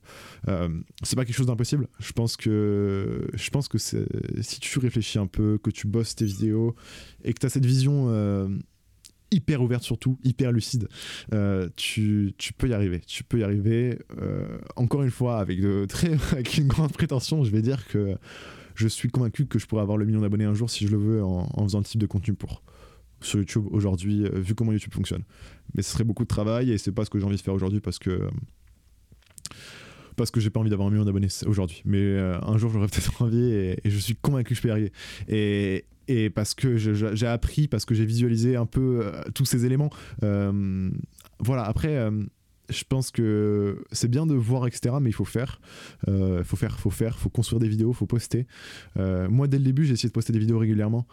[0.48, 0.68] Euh,
[1.02, 1.88] c'est pas quelque chose d'impossible.
[1.98, 6.26] Je pense que, je pense que si tu réfléchis un peu, que tu bosses tes
[6.26, 6.74] vidéos
[7.22, 8.06] et que tu as cette vision.
[8.08, 8.48] Euh,
[9.30, 10.86] hyper ouverte surtout, hyper lucide,
[11.32, 13.00] euh, tu, tu, peux y arriver.
[13.04, 13.98] Tu peux y arriver.
[14.76, 18.16] encore une fois, avec, de, très, avec une grande prétention, je vais dire que
[18.74, 20.98] je suis convaincu que je pourrais avoir le million d'abonnés un jour si je le
[20.98, 22.62] veux en, faisant le type de contenu pour
[23.20, 25.22] sur YouTube aujourd'hui, euh, vu comment YouTube fonctionne.
[25.74, 27.54] Mais ce serait beaucoup de travail et c'est pas ce que j'ai envie de faire
[27.54, 28.30] aujourd'hui parce que euh,
[30.16, 31.82] parce que j'ai pas envie d'avoir un million d'abonnés aujourd'hui.
[31.86, 34.72] Mais euh, un jour j'aurais peut-être envie et, je suis convaincu que je peux y
[34.72, 34.92] arriver.
[35.28, 39.90] Et, et parce que j'ai appris, parce que j'ai visualisé un peu tous ces éléments.
[40.20, 42.10] voilà, après
[42.70, 45.60] je pense que c'est bien de voir, etc., mais il faut faire.
[46.08, 48.46] Euh, faut faire, faut faire, faut construire des vidéos, faut poster.
[48.98, 51.06] Euh, moi, dès le début, j'ai essayé de poster des vidéos régulièrement.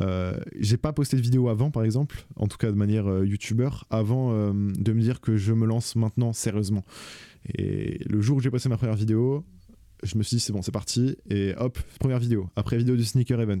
[0.00, 3.86] Euh, j'ai pas posté de vidéos avant, par exemple, en tout cas de manière youtubeur,
[3.90, 6.84] avant de me dire que je me lance maintenant sérieusement.
[7.56, 9.44] Et le jour où j'ai posté ma première vidéo,
[10.02, 11.16] je me suis dit, c'est bon, c'est parti.
[11.30, 12.48] Et hop, première vidéo.
[12.56, 13.60] Après, vidéo du sneaker event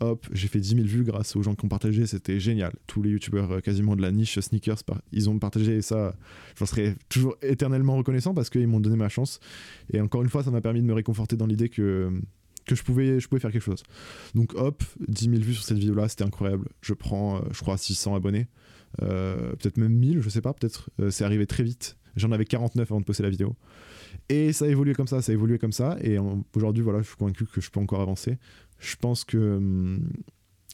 [0.00, 2.72] hop, j'ai fait 10 000 vues grâce aux gens qui ont partagé, c'était génial.
[2.86, 6.14] Tous les youtubeurs euh, quasiment de la niche sneakers, ils ont partagé et ça,
[6.58, 9.40] j'en serai toujours éternellement reconnaissant parce qu'ils m'ont donné ma chance.
[9.92, 12.10] Et encore une fois, ça m'a permis de me réconforter dans l'idée que,
[12.66, 13.82] que je, pouvais, je pouvais faire quelque chose.
[14.34, 16.68] Donc hop, 10 000 vues sur cette vidéo-là, c'était incroyable.
[16.80, 18.48] Je prends, euh, je crois, 600 abonnés,
[19.02, 20.90] euh, peut-être même 1000, je sais pas, peut-être.
[21.10, 21.96] c'est arrivé très vite.
[22.16, 23.56] J'en avais 49 avant de poster la vidéo.
[24.28, 25.96] Et ça a évolué comme ça, ça a évolué comme ça.
[26.02, 26.18] Et
[26.54, 28.38] aujourd'hui, voilà, je suis convaincu que je peux encore avancer.
[28.82, 30.10] Je pense que hum,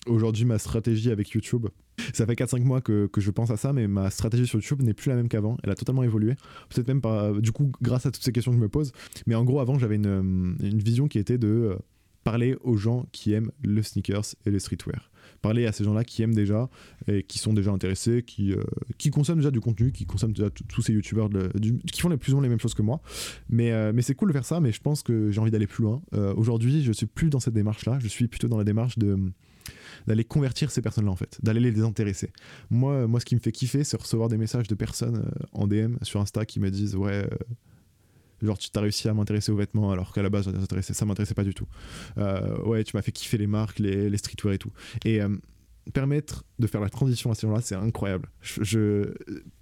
[0.07, 1.67] aujourd'hui, ma stratégie avec YouTube,
[2.15, 4.95] ça fait 4-5 mois que, je pense à ça, mais ma stratégie sur YouTube n'est
[4.95, 5.57] plus la même qu'avant.
[5.63, 6.35] Elle a totalement évolué.
[6.71, 8.93] Peut-être même du coup, grâce à toutes ces questions que je me pose.
[9.27, 11.77] Mais en gros, avant, j'avais une, hum, une, vision qui était de euh,
[12.25, 15.11] parler aux gens qui aiment le sneakers et le streetwear
[15.43, 16.69] parler à ces gens-là qui aiment déjà
[17.07, 18.63] et qui sont déjà intéressés, qui, euh,
[18.99, 21.29] qui consomment déjà du contenu, qui consomment déjà tous ces youtubeurs
[21.91, 23.01] qui font les plus ou moins les mêmes choses que moi.
[23.49, 25.67] Mais, euh, mais c'est cool de faire ça, mais je pense que j'ai envie d'aller
[25.67, 26.03] plus loin.
[26.15, 29.19] Euh, aujourd'hui, je suis plus dans cette démarche-là, je suis plutôt dans la démarche de
[30.07, 32.31] d'aller convertir ces personnes-là en fait, d'aller les désintéresser.
[32.71, 35.97] Moi, moi, ce qui me fait kiffer, c'est recevoir des messages de personnes en DM
[36.01, 37.29] sur Insta qui me disent ouais,
[38.43, 41.45] Genre, tu t'as réussi à m'intéresser aux vêtements alors qu'à la base, ça m'intéressait pas
[41.45, 41.67] du tout.
[42.19, 44.73] Euh, ouais, tu m'as fait kiffer les marques, les, streetwear et tout.
[45.05, 45.29] Et euh,
[45.93, 48.29] permettre de faire la transition à ce moment-là, c'est incroyable.
[48.41, 49.13] Je,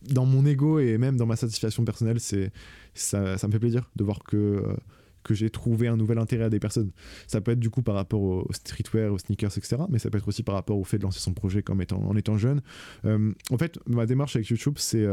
[0.03, 2.53] dans mon ego et même dans ma satisfaction personnelle, c'est
[2.95, 4.37] ça, me fait plaisir de voir que.
[4.37, 4.77] Euh,
[5.23, 6.93] que j'ai trouvé un nouvel intérêt à des personnes.
[7.27, 9.79] Ça peut être du coup par rapport au streetwear, aux sneakers, etc.
[9.89, 12.15] Mais ça peut être aussi par rapport au fait de lancer son projet comme en
[12.15, 12.63] étant jeune.
[13.03, 15.05] en fait, ma démarche avec YouTube, c'est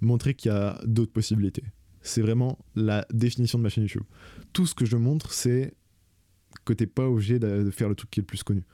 [0.00, 1.62] montrer qu'il y a d'autres possibilités
[2.02, 4.02] c'est vraiment la définition de ma chaîne YouTube.
[4.52, 5.74] Tout ce que je montre, c'est
[6.64, 8.64] que t'es pas obligé de faire le truc qui est le plus connu.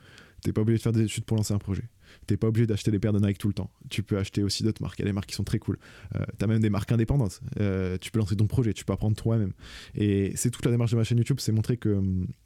[0.41, 1.83] T'es pas obligé de faire des études pour lancer un projet.
[2.27, 3.69] T'es pas obligé d'acheter des paires de Nike tout le temps.
[3.89, 4.97] Tu peux acheter aussi d'autres marques.
[4.99, 5.77] Il y a des marques qui sont très cool.
[6.15, 7.41] Euh, t'as même des marques indépendantes.
[7.59, 9.53] Euh, tu peux lancer ton projet, tu peux apprendre toi-même.
[9.95, 12.01] Et c'est toute la démarche de ma chaîne YouTube, c'est montrer que,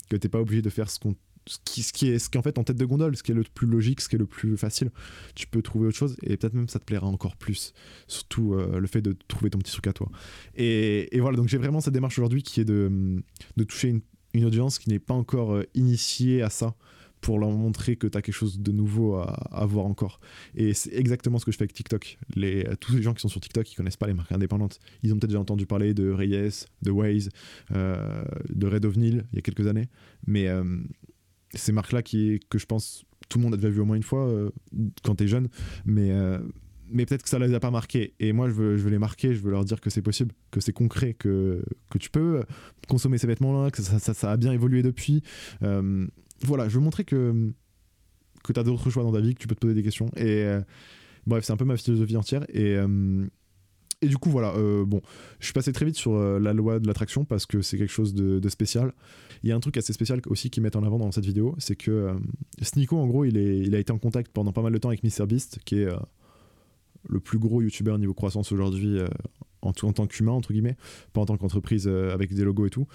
[0.10, 2.58] que t'es pas obligé de faire ce qu'on ce qui, est ce qui en fait
[2.58, 4.58] en tête de gondole, ce qui est le plus logique, ce qui est le plus
[4.58, 4.91] facile.
[5.36, 7.73] Tu peux trouver autre chose et peut-être même ça te plaira encore plus.
[8.08, 10.10] Surtout euh, le fait de trouver ton petit truc à toi.
[10.56, 13.21] Et, et voilà, donc j'ai vraiment cette démarche aujourd'hui qui est de,
[13.58, 14.01] de toucher une,
[14.34, 16.75] une audience qui n'est pas encore euh, initiée à ça
[17.23, 20.19] pour leur montrer que tu as quelque chose de nouveau à, voir encore.
[20.56, 22.19] Et c'est exactement ce que je fais avec TikTok.
[22.36, 24.79] Les, tous les gens qui sont sur TikTok, ils connaissent pas les marques indépendantes.
[25.03, 27.29] Ils ont peut-être déjà entendu parler de Reyes, de Waze,
[27.71, 29.88] euh, de Red Ovnil il y a quelques années.
[30.27, 30.49] Mais
[31.54, 34.04] ces marques-là qui, que je pense tout le monde a déjà vu au moins une
[34.04, 34.50] fois euh,
[35.04, 35.50] quand tu es jeune,
[35.86, 36.39] mais, euh,
[36.89, 38.13] mais peut-être que ça les a pas marqués.
[38.20, 40.34] Et moi, je veux, je veux les marquer, je veux leur dire que c'est possible,
[40.52, 42.44] que c'est concret, que, que tu peux
[42.88, 45.24] consommer ces vêtements-là, que ça, ça, a bien évolué depuis.
[45.63, 46.06] Euh,
[46.42, 47.52] voilà, je veux montrer que,
[48.44, 50.10] que tu as d'autres choix dans ta vie, que tu peux te poser des questions.
[50.18, 50.46] Et
[51.26, 52.46] bref, c'est un peu ma philosophie entière.
[52.50, 52.78] Et
[54.04, 55.02] et du coup, voilà, euh, bon,
[55.39, 57.92] je suis passé très vite sur euh, la loi de l'attraction parce que c'est quelque
[57.92, 58.94] chose de, spécial.
[59.44, 61.56] Il y a un truc assez spécial aussi qu'ils mettent en avant dans cette vidéo,
[61.58, 62.13] c'est que euh,
[62.62, 65.60] Sneeko, en gros, il a été en contact pendant pas mal de temps avec MrBeast,
[65.66, 65.88] qui est
[67.08, 69.00] le plus gros youtubeur niveau croissance aujourd'hui
[69.67, 70.78] en, en, tant qu'humain, entre guillemets,
[71.13, 72.88] pas en tant qu'entreprise avec des logos et tout,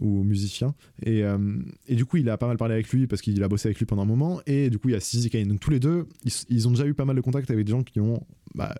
[0.00, 0.74] ou musicien.
[1.04, 1.22] Et,
[1.88, 3.78] et, du coup, il a pas mal parlé avec lui parce qu'il a bossé avec
[3.78, 4.40] lui pendant un moment.
[4.46, 5.48] Et du coup, il y a Sisi Kane.
[5.48, 6.06] Donc tous les deux,
[6.48, 8.74] ils, ont déjà eu pas mal de contacts avec des gens qui ont bah,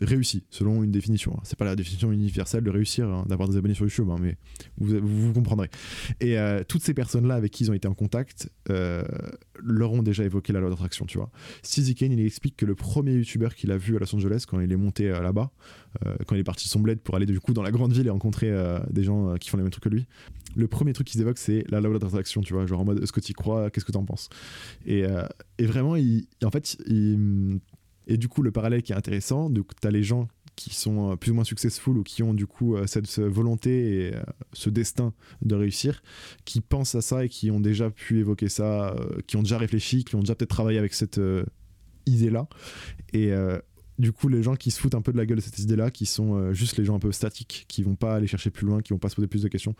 [0.00, 1.34] réussi, selon une définition.
[1.36, 1.40] Hein.
[1.44, 4.36] C'est pas la définition universelle de réussir, hein, d'avoir des abonnés sur YouTube, hein, mais
[4.78, 5.70] vous, vous, comprendrez.
[6.20, 9.02] Et euh, toutes ces personnes-là avec qui ils ont été en contact euh,
[9.62, 11.30] leur ont déjà évoqué la loi d'attraction, tu vois.
[11.78, 14.76] Il explique que le premier YouTuber qu'il a vu à Los Angeles, quand il est
[14.76, 15.50] monté euh, là-bas,
[16.26, 18.06] quand il est parti de son bled pour aller du coup dans la grande ville
[18.06, 18.52] et rencontrer
[18.90, 20.06] des gens qui font les mêmes trucs que lui,
[20.54, 22.66] le premier truc qu'ils évoquent, c'est la loi d'attraction, tu vois.
[22.66, 24.28] Genre en mode, est-ce que tu crois Qu'est-ce que tu en penses?
[24.86, 25.04] Et,
[25.58, 27.58] et, vraiment, en fait, il
[28.08, 31.16] et du coup, le parallèle qui est intéressant, tu as les gens qui sont euh,
[31.16, 34.68] plus ou moins successful ou qui ont du coup euh, cette volonté et euh, ce
[34.70, 36.02] destin de réussir,
[36.44, 40.04] qui pensent à ça et qui ont déjà pu évoquer ça, qui ont déjà réfléchi,
[40.04, 41.20] qui ont déjà peut-être travaillé avec cette
[42.06, 42.48] idée-là.
[43.12, 43.30] Et
[43.98, 45.90] du coup, les gens qui se foutent un peu de la gueule de cette idée-là,
[45.90, 48.80] qui sont juste les gens un peu statiques, qui vont pas aller chercher plus loin,
[48.80, 49.74] qui vont pas se poser plus de questions.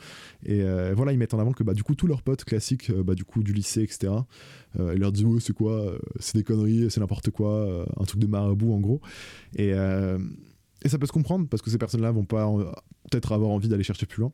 [0.44, 0.62] Et
[0.94, 3.24] voilà, ils mettent en avant que bah, du coup, tous leurs potes classiques, bah, du
[3.24, 4.12] coup, du lycée, etc.,
[4.78, 8.26] ils leur disent Ouais, c'est quoi C'est des conneries, c'est n'importe quoi, un truc de
[8.26, 9.00] marabout en gros.
[9.56, 9.72] Et,
[10.84, 12.48] et ça peut se comprendre parce que ces personnes-là vont pas
[13.10, 14.32] peut-être avoir envie d'aller chercher plus loin.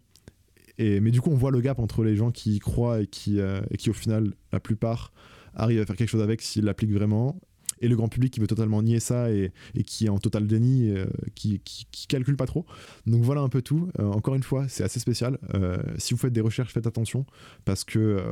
[0.79, 3.07] Et, mais du coup, on voit le gap entre les gens qui y croient et
[3.07, 5.13] qui, et qui, au final, la plupart,
[5.55, 7.39] arrivent à faire quelque chose avec s'ils l'appliquent vraiment
[7.81, 9.53] et le grand public qui veut totalement nier ça et,
[9.87, 12.65] qui est en total déni, euh, qui, qui, calcule pas trop.
[13.07, 13.91] Donc voilà un peu tout.
[13.99, 15.39] Euh, encore une fois, c'est assez spécial.
[15.55, 17.27] Euh, si vous faites des recherches, faites attention
[17.65, 18.23] parce que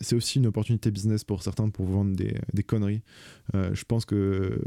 [0.00, 3.02] c'est aussi une opportunité business pour certains pour vous vendre des, des conneries.
[3.54, 4.60] je pense que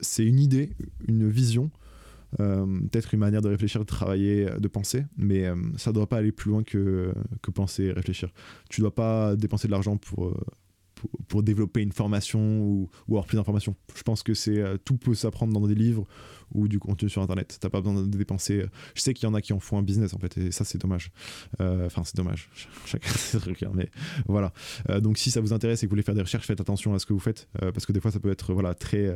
[0.00, 0.70] c'est une idée,
[1.08, 1.70] une vision.
[2.38, 5.44] Peut-être une manière de réfléchir, de travailler, de penser, mais
[5.76, 8.30] ça ne doit pas aller plus loin que, que penser et réfléchir.
[8.70, 10.34] Tu ne dois pas dépenser de l'argent pour,
[11.28, 13.74] pour, développer une formation ou, ou avoir plus d'informations.
[13.94, 16.06] Je pense que c'est euh, tout peut s'apprendre dans des livres
[16.54, 17.58] ou du contenu sur internet.
[17.60, 18.62] T'as pas besoin de dépenser.
[18.62, 20.52] Euh, je sais qu'il y en a qui en font un business en fait, et
[20.52, 21.10] ça c'est dommage.
[21.60, 22.48] Euh, enfin, c'est dommage.
[22.86, 23.90] Chacun ses trucs, hein, mais
[24.26, 24.52] voilà.
[25.00, 26.98] donc si ça vous intéresse et que vous voulez faire des recherches, faites attention à
[26.98, 29.14] ce que vous faites parce que des fois ça peut être voilà très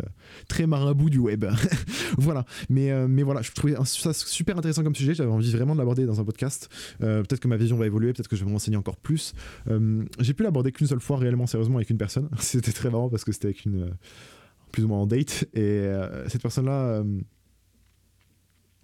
[0.48, 1.44] très marabout du web.
[2.18, 2.44] voilà.
[2.68, 5.14] Mais mais voilà, je trouvais ça super intéressant comme sujet.
[5.14, 6.68] J'avais envie vraiment de l'aborder dans un podcast.
[7.00, 9.34] peut-être que ma vision va évoluer, peut-être que je vais me renseigner encore plus.
[10.20, 12.28] J'ai pu l'aborder qu'une seule fois réellement sérieusement avec une personne.
[12.38, 13.90] C'était très marrant parce que c'était avec une
[14.72, 15.48] plus ou moins en date.
[15.54, 17.04] Et euh, cette personne-là euh,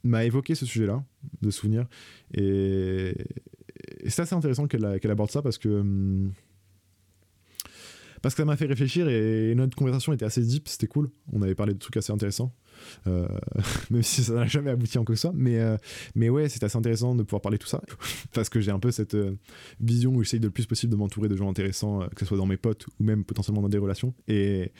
[0.04, 1.04] m'a évoqué ce sujet-là,
[1.40, 1.86] de souvenirs.
[2.34, 3.14] Et,
[4.06, 5.68] c'est assez intéressant qu'elle qu'elle aborde ça parce que.
[5.68, 6.32] Hum,
[8.20, 11.10] parce que ça m'a fait réfléchir et notre conversation était assez deep, c'était cool.
[11.32, 12.54] On avait parlé de trucs assez intéressants.
[13.08, 13.26] Euh,
[13.90, 15.32] même si ça n'a jamais abouti en quoi que ce soit.
[15.34, 15.58] Mais,
[16.14, 17.82] mais ouais, c'est assez intéressant de pouvoir parler de tout ça.
[18.32, 19.16] parce que j'ai un peu cette
[19.80, 22.38] vision où j'essaye de le plus possible de m'entourer de gens intéressants, que ce soit
[22.38, 24.14] dans mes potes ou même potentiellement dans des relations.
[24.28, 24.70] Et,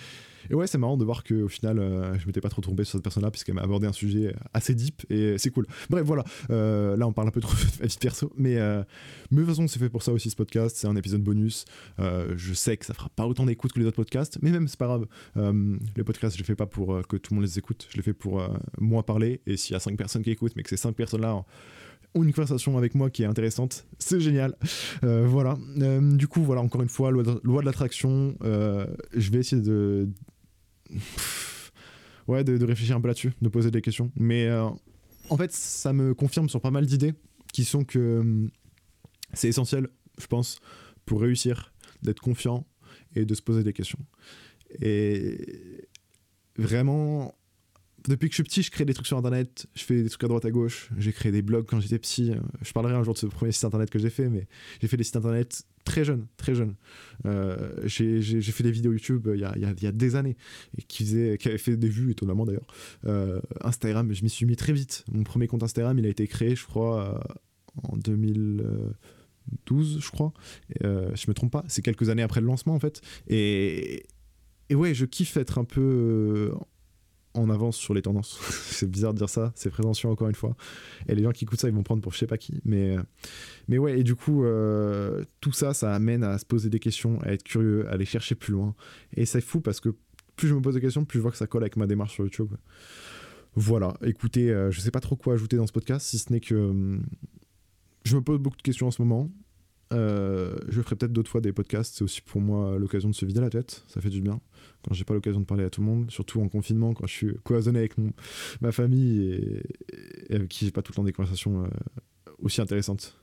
[0.50, 2.92] et ouais, c'est marrant de voir qu'au final, euh, je m'étais pas trop trompé sur
[2.92, 5.66] cette personne-là, puisqu'elle m'a abordé un sujet assez deep, et c'est cool.
[5.90, 6.24] Bref, voilà.
[6.50, 8.82] Euh, là, on parle un peu trop de ma vie perso, mais, euh,
[9.30, 10.76] mais de toute façon, c'est fait pour ça aussi ce podcast.
[10.76, 11.64] C'est un épisode bonus.
[11.98, 14.78] je sais que ça fera pas autant d'écoute que les autres podcasts, mais même, c'est
[14.78, 15.06] pas grave.
[15.96, 17.86] les podcasts, je les fais pas pour que tout le monde les écoute.
[17.90, 18.42] Je les fais pour
[18.78, 21.44] moi parler, et s'il y a 5 personnes qui écoutent, mais que ces 5 personnes-là
[22.14, 24.56] ont une conversation avec moi qui est intéressante, c'est génial.
[25.02, 25.56] voilà.
[25.76, 28.34] du coup, voilà, encore une fois, loi de, loi de l'attraction.
[28.42, 30.08] je vais essayer de
[32.28, 34.10] ouais, de, réfléchir un peu là-dessus, de poser des questions.
[34.16, 34.68] Mais euh,
[35.28, 37.14] en fait, ça me confirme sur pas mal d'idées
[37.52, 38.50] qui sont que hum,
[39.32, 40.58] c'est essentiel, je pense,
[41.06, 42.66] pour réussir, d'être confiant
[43.14, 43.98] et de se poser des questions.
[44.80, 45.88] Et
[46.56, 47.34] vraiment,
[48.08, 50.24] depuis que je suis petit, je crée des trucs sur internet, je fais des trucs
[50.24, 52.32] à droite à gauche, j'ai créé des blogs quand j'étais petit.
[52.62, 54.46] Je parlerai un jour de ce premier site internet que j'ai fait, mais
[54.80, 56.74] j'ai fait des sites internet très jeunes, très jeunes.
[57.26, 60.36] Euh, j'ai fait des vidéos YouTube il y a, il y a, des années
[60.88, 62.66] qui, faisait, qui avaient fait des vues, étonnamment d'ailleurs.
[63.06, 65.04] Euh, Instagram, je m'y suis mis très vite.
[65.12, 67.18] Mon premier compte Instagram, il a été créé, je crois, euh,
[67.84, 70.32] en 2012, je crois.
[70.80, 73.00] je me trompe pas, c'est quelques années après le lancement en fait.
[73.28, 74.04] Et,
[74.68, 76.52] et ouais, je kiffe être un peu
[77.34, 78.38] en avance sur les tendances.
[78.50, 80.56] c'est bizarre de dire ça, c'est présomptueux encore une fois.
[81.08, 82.60] Et les gens qui écoutent ça, ils vont prendre pour je sais pas qui.
[82.64, 82.96] Mais,
[83.68, 87.20] mais ouais, et du coup, euh, tout ça, ça amène à se poser des questions,
[87.22, 88.74] à être curieux, à aller chercher plus loin.
[89.16, 89.90] Et c'est fou parce que
[90.36, 92.14] plus je me pose des questions, plus je vois que ça colle avec ma démarche
[92.14, 92.52] sur YouTube.
[93.54, 96.40] Voilà, écoutez, euh, je sais pas trop quoi ajouter dans ce podcast, si ce n'est
[96.40, 97.02] que hum,
[98.04, 99.30] je me pose beaucoup de questions en ce moment.
[99.92, 101.96] Euh, je ferai peut-être d'autres fois des podcasts.
[101.96, 103.84] C'est aussi pour moi l'occasion de se vider la tête.
[103.88, 104.40] Ça fait du bien.
[104.84, 107.12] Quand j'ai pas l'occasion de parler à tout le monde, surtout en confinement, quand je
[107.12, 108.12] suis cloisonné avec mon,
[108.60, 109.62] ma famille
[110.28, 111.68] et, avec qui j'ai pas tout le temps des conversations euh,
[112.38, 113.18] aussi intéressantes.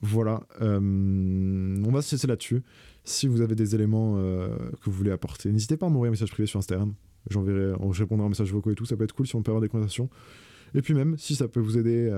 [0.00, 0.46] Voilà.
[0.60, 2.62] Euh, on va se laisser là-dessus.
[3.04, 6.30] Si vous avez des éléments que vous voulez apporter, n'hésitez pas à m'envoyer un message
[6.30, 6.92] privé sur Instagram.
[7.30, 8.84] J'enverrai, je répondrai en message vocaux et tout.
[8.84, 10.10] Ça peut être cool si on peut avoir des conversations.
[10.74, 12.10] Et puis même, si ça peut vous aider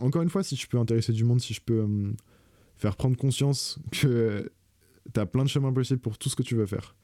[0.00, 2.12] encore une fois, si je peux intéresser du monde, si je peux euh,
[2.76, 4.50] faire prendre conscience que
[5.12, 6.96] tu as plein de chemins possibles pour tout ce que tu veux faire,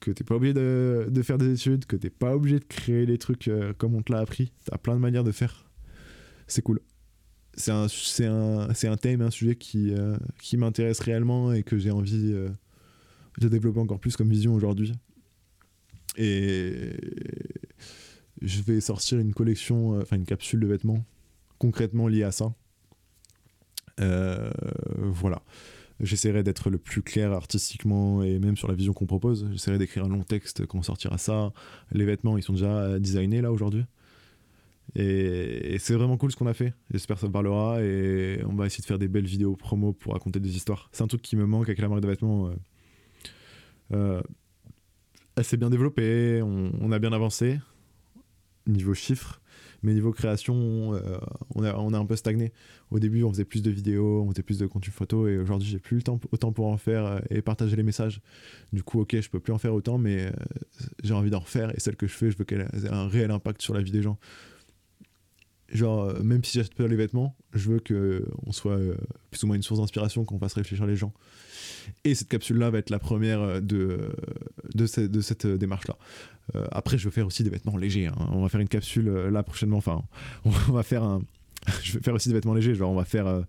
[0.00, 3.18] que t'es pas obligé de, faire des études, que t'es pas obligé de créer les
[3.18, 5.70] trucs euh, comme on te l'a appris, tu as plein de manières de faire.
[6.46, 6.80] C'est cool.
[7.54, 7.86] C'est un,
[8.20, 13.48] un, un, thème, un sujet qui, euh, qui m'intéresse réellement et que j'ai envie de
[13.48, 14.92] développer encore plus comme vision aujourd'hui.
[16.16, 16.92] Et
[18.40, 21.04] je vais sortir une collection, enfin une capsule de vêtements
[21.62, 22.52] concrètement lié à ça.
[24.00, 24.50] Euh,
[24.96, 25.42] voilà.
[26.00, 29.48] J'essaierai d'être le plus clair artistiquement et même sur la vision qu'on propose.
[29.52, 31.52] J'essaierai d'écrire un long texte quand on sortira ça.
[31.92, 33.84] Les vêtements, ils sont déjà designés là aujourd'hui.
[34.96, 36.74] Et, c'est vraiment cool ce qu'on a fait.
[36.90, 40.14] J'espère que ça parlera et on va essayer de faire des belles vidéos promo pour
[40.14, 40.88] raconter des histoires.
[40.90, 42.48] C'est un truc qui me manque avec la marque de vêtements.
[42.48, 42.54] Euh,
[43.92, 44.22] euh,
[45.36, 47.60] elle s'est bien développée, on, on, a bien avancé
[48.66, 49.41] niveau chiffres.
[49.82, 51.18] Mais niveau création, euh,
[51.54, 52.52] on, a, un peu stagné.
[52.90, 55.68] Au début, on faisait plus de vidéos, on faisait plus de contenu photo, et aujourd'hui,
[55.68, 58.20] j'ai plus le temps, autant pour en faire euh, et partager les messages.
[58.72, 60.30] Du coup, ok, je peux plus en faire autant, mais euh,
[61.02, 63.30] j'ai envie d'en refaire, et celle que je fais, je veux qu'elle ait un réel
[63.30, 64.18] impact sur la vie des gens.
[65.72, 68.94] Genre, euh, même si j'achète pas les vêtements, je veux que on soit euh,
[69.30, 71.12] plus ou moins une source d'inspiration, qu'on fasse réfléchir les gens.
[72.04, 74.14] Et cette capsule-là va être la première euh, de,
[74.74, 74.86] de,
[75.20, 75.96] cette démarche-là.
[76.70, 78.06] après, je veux faire aussi des vêtements légers.
[78.06, 78.16] Hein.
[78.32, 79.78] On va faire une capsule là prochainement.
[79.78, 80.02] Enfin,
[80.44, 81.22] on va faire un,
[81.82, 82.74] je vais faire aussi des vêtements légers.
[82.74, 83.42] Genre, on va faire euh,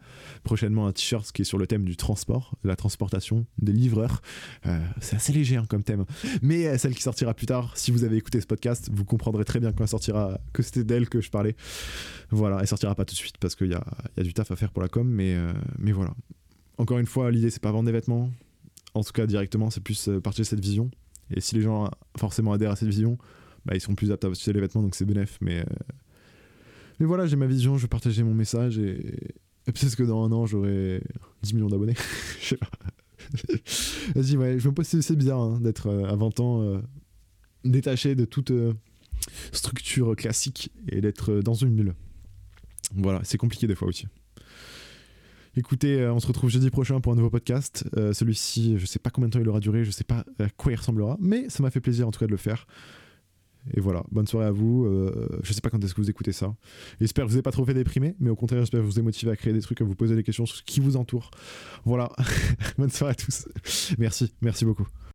[0.43, 4.22] prochainement un t-shirt qui est sur le thème du transport, de la transportation, des livreurs.
[4.66, 6.05] Euh, c'est assez léger hein, comme thème.
[6.41, 9.45] Mais euh, celle qui sortira plus tard, si vous avez écouté ce podcast, vous comprendrez
[9.45, 11.55] très bien quand sortira que c'était d'elle que je parlais.
[12.30, 13.84] Voilà, elle sortira pas tout de suite parce qu'il y a,
[14.24, 15.36] du taf à faire pour la com, mais,
[15.78, 16.14] mais voilà.
[16.78, 18.32] Encore une fois, l'idée c'est pas vendre des vêtements.
[18.95, 20.89] En tout cas, directement, c'est plus partager cette vision.
[21.36, 23.18] Et si les gens forcément adhèrent à cette vision,
[23.66, 25.38] bah, ils sont plus aptes à acheter les vêtements, donc c'est bénéf.
[25.41, 25.64] Mais
[27.00, 29.34] mais voilà, j'ai ma vision, je vais partager mon message et,
[29.66, 31.02] peut-être que dans un an, j'aurai
[31.41, 31.96] 10 millions d'abonnés.
[32.41, 32.70] je sais pas.
[34.16, 36.80] Vas-y, ouais, je me pose, c'est bizarre hein, d'être euh, à 20 ans euh,
[37.64, 38.74] détaché de toute euh,
[39.52, 41.94] structure classique et d'être dans une bulle.
[42.96, 44.08] Voilà, c'est compliqué des fois aussi.
[45.56, 47.86] Écoutez, on se retrouve jeudi prochain pour un nouveau podcast.
[47.96, 50.72] Celui-ci, je sais pas combien de temps il aura duré, je sais pas à quoi
[50.72, 52.66] il ressemblera, mais ça m'a fait plaisir en tout cas de le faire.
[53.74, 54.86] Et voilà, bonne soirée à vous.
[54.86, 56.53] Euh, je sais pas quand est-ce que vous écoutez ça.
[56.99, 59.05] J'espère que vous n'avez pas trop fait déprimer, mais au contraire, j'espère que vous êtes
[59.05, 61.32] motivé à créer des trucs, à vous poser des questions sur ce qui vous entoure.
[61.86, 62.11] Voilà,
[62.78, 63.47] bonne soirée à tous.
[63.97, 64.88] Merci, merci beaucoup.